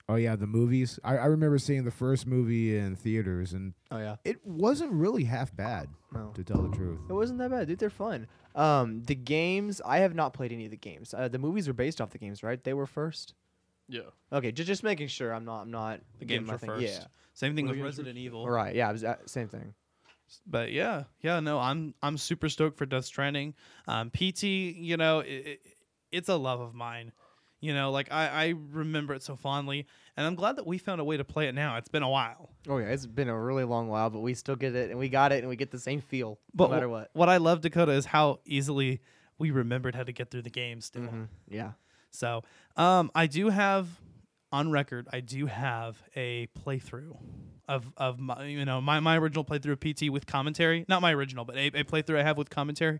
[0.07, 0.99] Oh yeah, the movies.
[1.03, 4.17] I, I remember seeing the first movie in theaters, and Oh yeah.
[4.23, 6.31] it wasn't really half bad, No.
[6.35, 6.99] to tell the truth.
[7.09, 7.79] It wasn't that bad, dude.
[7.79, 8.27] They're fun.
[8.53, 11.13] Um, the games I have not played any of the games.
[11.13, 12.63] Uh, the movies were based off the games, right?
[12.63, 13.33] They were first.
[13.87, 14.01] Yeah.
[14.33, 16.69] Okay, just just making sure I'm not I'm not The getting games my were thing-
[16.69, 16.83] first.
[17.01, 17.07] Yeah.
[17.33, 18.47] Same thing What with games were- Resident Evil.
[18.47, 18.75] Right.
[18.75, 18.89] Yeah.
[18.89, 19.73] It was, uh, same thing.
[20.47, 23.53] but yeah, yeah, no, I'm I'm super stoked for Death Stranding.
[23.87, 25.61] Um, PT, you know, it, it,
[26.11, 27.11] it's a love of mine.
[27.61, 31.01] You know, like I, I remember it so fondly, and I'm glad that we found
[31.01, 31.77] a way to play it now.
[31.77, 34.55] It's been a while, Oh yeah, it's been a really long while, but we still
[34.55, 36.87] get it and we got it and we get the same feel but no matter
[36.87, 37.09] wh- what.
[37.13, 39.01] What I love Dakota is how easily
[39.39, 41.03] we remembered how to get through the game still.
[41.03, 41.27] Mhm.
[41.49, 41.71] Yeah.
[42.15, 42.43] So,
[42.75, 43.87] um, I do have
[44.51, 45.07] on record.
[45.11, 47.17] I do have a playthrough
[47.67, 50.85] of of my you know my, my original playthrough of PT with commentary.
[50.87, 52.99] Not my original, but a, a playthrough I have with commentary.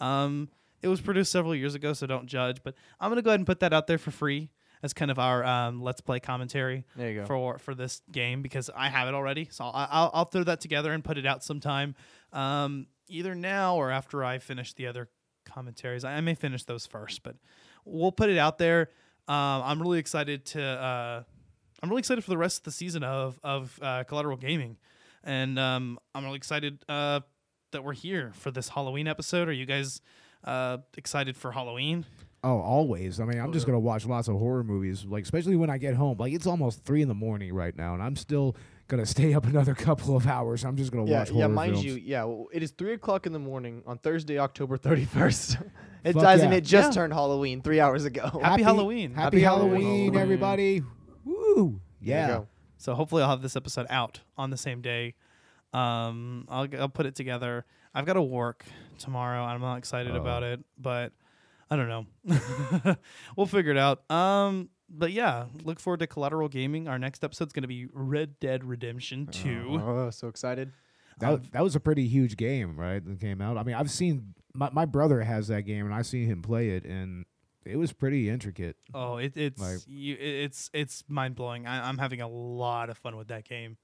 [0.00, 0.48] Um,
[0.82, 2.62] it was produced several years ago, so don't judge.
[2.62, 4.50] But I'm gonna go ahead and put that out there for free
[4.82, 7.26] as kind of our um, let's play commentary There you go.
[7.26, 9.48] for for this game because I have it already.
[9.50, 11.94] So I'll, I'll, I'll throw that together and put it out sometime,
[12.32, 15.08] um, either now or after I finish the other
[15.46, 16.04] commentaries.
[16.04, 17.36] I, I may finish those first, but
[17.86, 18.90] we'll put it out there.
[19.28, 20.62] Um, I'm really excited to.
[20.62, 21.22] Uh,
[21.82, 24.76] I'm really excited for the rest of the season of of uh, Collateral Gaming,
[25.24, 27.20] and um, I'm really excited uh,
[27.72, 29.48] that we're here for this Halloween episode.
[29.48, 30.00] Are you guys
[30.44, 32.04] uh, excited for Halloween?
[32.44, 33.18] Oh, always.
[33.18, 35.94] I mean, I'm just gonna watch lots of horror movies, like especially when I get
[35.94, 36.16] home.
[36.18, 38.56] Like it's almost three in the morning right now, and I'm still
[38.88, 40.64] gonna stay up another couple of hours.
[40.64, 41.46] I'm just gonna Yeah, watch yeah.
[41.46, 41.84] Mind films.
[41.84, 42.24] you, yeah.
[42.24, 45.58] well, It is three o'clock in the morning on Thursday, October thirty first.
[46.04, 46.50] it Fuck doesn't.
[46.50, 46.56] yeah.
[46.58, 46.94] It just Yeah.
[47.02, 48.40] turned Halloween three hours ago.
[48.42, 49.10] Happy Halloween.
[49.12, 49.82] Happy, Happy Halloween,
[50.12, 50.16] Halloween.
[50.16, 50.82] everybody!
[51.24, 51.80] Woo!
[52.00, 52.42] Yeah.
[52.78, 55.14] So hopefully I'll have this episode out on the same day.
[55.72, 57.64] Um, I'll I'll put it together.
[57.94, 58.64] I've got to work
[58.98, 59.42] tomorrow.
[59.42, 60.20] I'm not excited Oh.
[60.20, 61.12] about it, but
[61.70, 62.96] I don't know.
[63.36, 64.08] we'll figure it out.
[64.10, 66.88] Um, but yeah, look forward to Collateral Gaming.
[66.88, 69.80] Our next episode's going to be Red Dead Redemption Two.
[69.82, 70.72] Oh, so excited.
[71.18, 73.02] That, that was a pretty huge game, right?
[73.04, 73.56] That came out.
[73.56, 76.70] I mean, I've seen my, my brother has that game, and I've seen him play
[76.70, 77.24] it, and
[77.64, 78.76] it was pretty intricate.
[78.92, 81.66] Oh, it, it's Like- you, it- it's it's mind blowing.
[81.66, 83.78] I'm having a lot of fun with that game.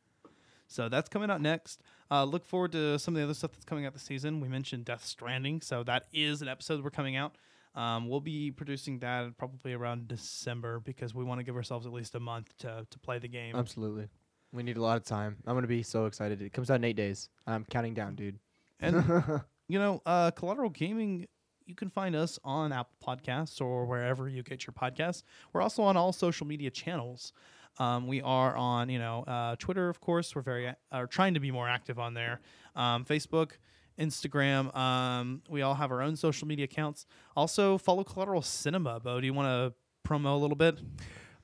[0.68, 1.82] So that's coming out next.
[2.10, 4.40] Uh, look forward to some of the other stuff that's coming out this season.
[4.40, 7.36] We mentioned Death Stranding, so that is an episode we're coming out.
[7.74, 11.92] Um, we'll be producing that probably around December because we want to give ourselves at
[11.92, 13.56] least a month to to play the game.
[13.56, 14.08] Absolutely.
[14.52, 15.38] We need a lot of time.
[15.46, 16.42] I'm gonna be so excited.
[16.42, 17.30] It comes out in eight days.
[17.46, 18.38] I'm counting down, dude.
[18.80, 18.96] And
[19.68, 21.26] you know, uh, Collateral Gaming,
[21.64, 25.22] you can find us on Apple Podcasts or wherever you get your podcasts.
[25.52, 27.32] We're also on all social media channels.
[27.78, 30.34] Um, we are on, you know, uh, Twitter, of course.
[30.36, 32.40] We're very, a- are trying to be more active on there.
[32.76, 33.52] Um, Facebook,
[33.98, 34.74] Instagram.
[34.76, 37.06] Um, we all have our own social media accounts.
[37.36, 39.00] Also, follow Collateral Cinema.
[39.00, 40.80] Bo, do you want to promo a little bit?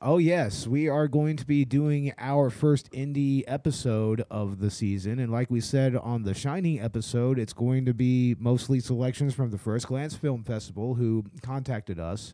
[0.00, 5.18] Oh yes, we are going to be doing our first indie episode of the season,
[5.18, 9.50] and like we said on the Shining episode, it's going to be mostly selections from
[9.50, 12.32] the First Glance Film Festival, who contacted us,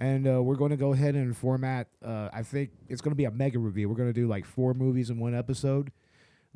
[0.00, 1.88] and uh, we're going to go ahead and format.
[2.02, 3.90] Uh, I think it's going to be a mega review.
[3.90, 5.92] We're going to do like four movies in one episode.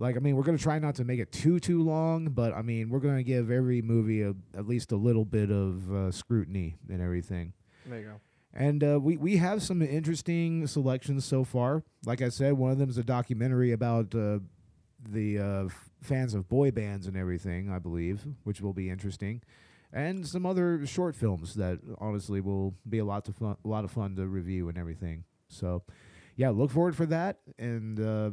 [0.01, 2.55] Like I mean, we're going to try not to make it too too long, but
[2.55, 5.93] I mean, we're going to give every movie a, at least a little bit of
[5.93, 7.53] uh, scrutiny and everything.
[7.85, 8.21] There you go.
[8.55, 11.85] And uh, we we have some interesting selections so far.
[12.07, 14.39] Like I said, one of them is a documentary about uh,
[15.07, 15.69] the uh,
[16.01, 17.71] fans of boy bands and everything.
[17.71, 19.43] I believe, which will be interesting,
[19.93, 23.85] and some other short films that honestly will be a lot of fun, a lot
[23.85, 25.25] of fun to review and everything.
[25.49, 25.83] So,
[26.37, 28.31] yeah, look forward for that, and uh,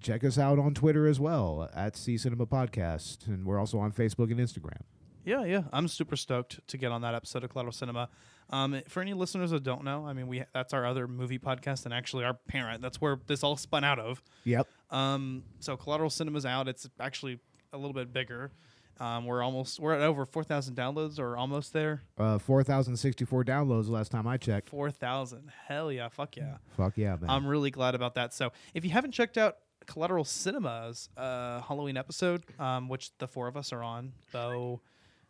[0.00, 3.92] check us out on Twitter as well at C Cinema Podcast, and we're also on
[3.92, 4.80] Facebook and Instagram.
[5.24, 8.08] Yeah, yeah, I'm super stoked to get on that episode of Collateral Cinema.
[8.50, 11.84] Um, for any listeners that don't know, I mean, we that's our other movie podcast
[11.84, 12.80] and actually our parent.
[12.80, 14.22] That's where this all spun out of.
[14.44, 14.66] Yep.
[14.90, 16.66] Um, so Collateral Cinema's out.
[16.66, 17.40] It's actually
[17.72, 18.52] a little bit bigger.
[19.00, 22.02] Um, we're almost we're at over four thousand downloads or almost there.
[22.16, 24.70] Uh, Four thousand sixty-four downloads last time I checked.
[24.70, 25.52] Four thousand.
[25.66, 26.56] Hell yeah, fuck yeah.
[26.76, 27.28] Fuck yeah, man.
[27.30, 28.34] I'm really glad about that.
[28.34, 29.58] So if you haven't checked out
[29.88, 34.80] Collateral Cinema's uh, Halloween episode, um, which the four of us are on, though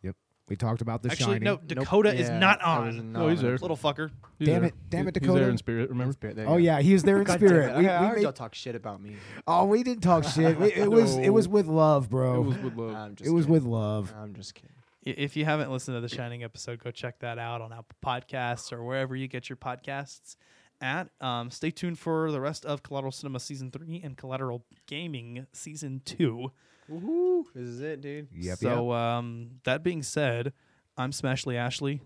[0.03, 0.15] Yep.
[0.49, 1.43] We talked about the actually Shining.
[1.43, 3.11] no, Dakota is Yeah, not I was on.
[3.13, 3.57] not Oh, he's on there.
[3.57, 4.09] Little fucker.
[4.37, 4.69] He's Damn there.
[4.69, 5.39] it- damn it, He- He's Dakota.
[5.41, 5.89] there in spirit.
[5.89, 6.13] Remember?
[6.13, 6.57] Spirit, there Oh go.
[6.57, 7.69] yeah, he was there in God damn spirit.
[7.71, 7.77] it.
[7.79, 9.15] We, I, I we heard made- y'all talk shit about me.
[9.47, 10.59] oh, we didn't talk shit.
[10.59, 12.41] We- it was it was with love, bro.
[12.41, 12.95] It was with love.
[12.95, 13.53] I'm just It was kidding.
[13.53, 14.13] with love.
[14.19, 14.71] I'm just kidding.
[15.07, 17.95] I- If you haven't listened to the Shining episode, go check that out on Apple
[18.05, 20.35] Podcasts or wherever you get your podcasts
[20.81, 21.09] at.
[21.21, 26.01] Um, stay tuned for the rest of Collateral Cinema Season 3 and Collateral Gaming Season
[26.05, 26.51] 2.
[26.91, 27.43] Woohoo!
[27.53, 28.27] This is it, dude.
[28.33, 28.57] Yep.
[28.57, 30.53] so, um, that being said,
[30.97, 32.01] I'm Smashley Ashley.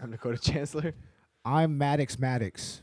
[0.00, 0.92] I'm Dakota Chancellor.
[1.44, 2.80] I'm Maddox Maddox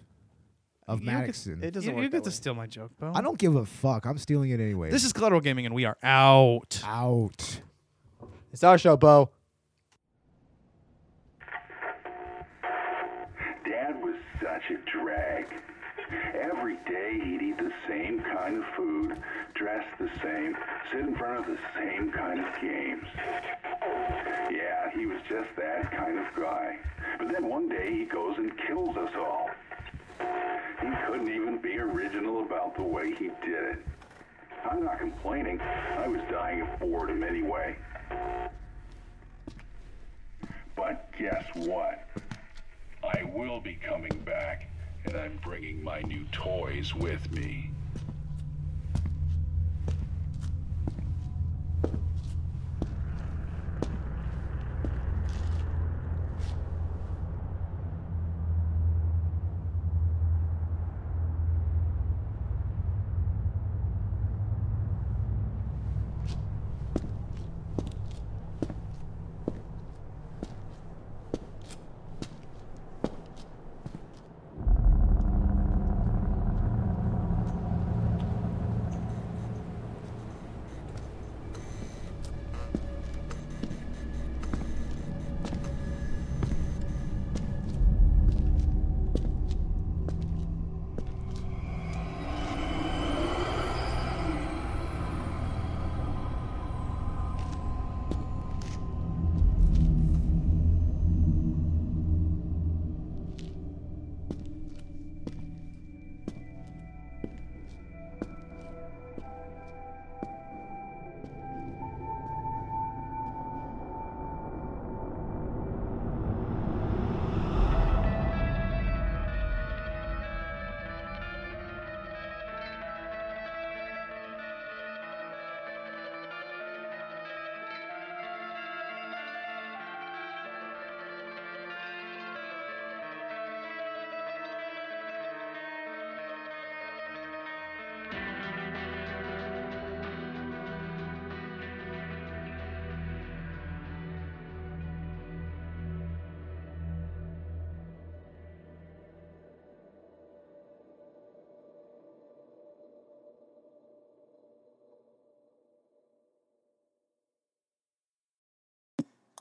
[0.88, 1.30] of You get-
[1.64, 2.34] It doesn't You, work you that get to way.
[2.34, 3.12] steal my joke, Bo.
[3.14, 4.06] I don't give a fuck.
[4.06, 4.90] I'm stealing it anyway.
[4.92, 6.82] This is Collateral Gaming, and we are out.
[6.86, 7.62] out.
[8.54, 9.30] It's our show, Bo.
[20.02, 20.58] The same,
[20.92, 23.06] sit in front of the same kind of games.
[24.50, 26.78] Yeah, he was just that kind of guy.
[27.20, 29.50] But then one day he goes and kills us all.
[30.82, 33.86] He couldn't even be original about the way he did it.
[34.70, 35.60] I'm not complaining.
[35.62, 37.76] I was dying of boredom anyway.
[40.76, 42.08] But guess what?
[43.04, 44.68] I will be coming back,
[45.06, 47.70] and I'm bringing my new toys with me.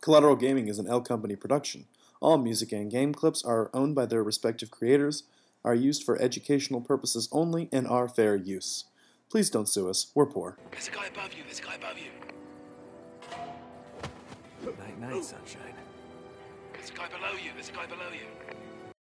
[0.01, 1.85] Collateral Gaming is an L Company production.
[2.23, 5.25] All music and game clips are owned by their respective creators,
[5.63, 8.87] are used for educational purposes only, and are fair use.
[9.31, 10.11] Please don't sue us.
[10.15, 10.57] We're poor.
[10.71, 11.43] There's a guy above you.
[11.45, 12.11] There's a guy above you.
[14.65, 15.75] Night, night, sunshine.
[16.73, 17.51] There's a guy below you.
[17.55, 18.27] There's a guy below you.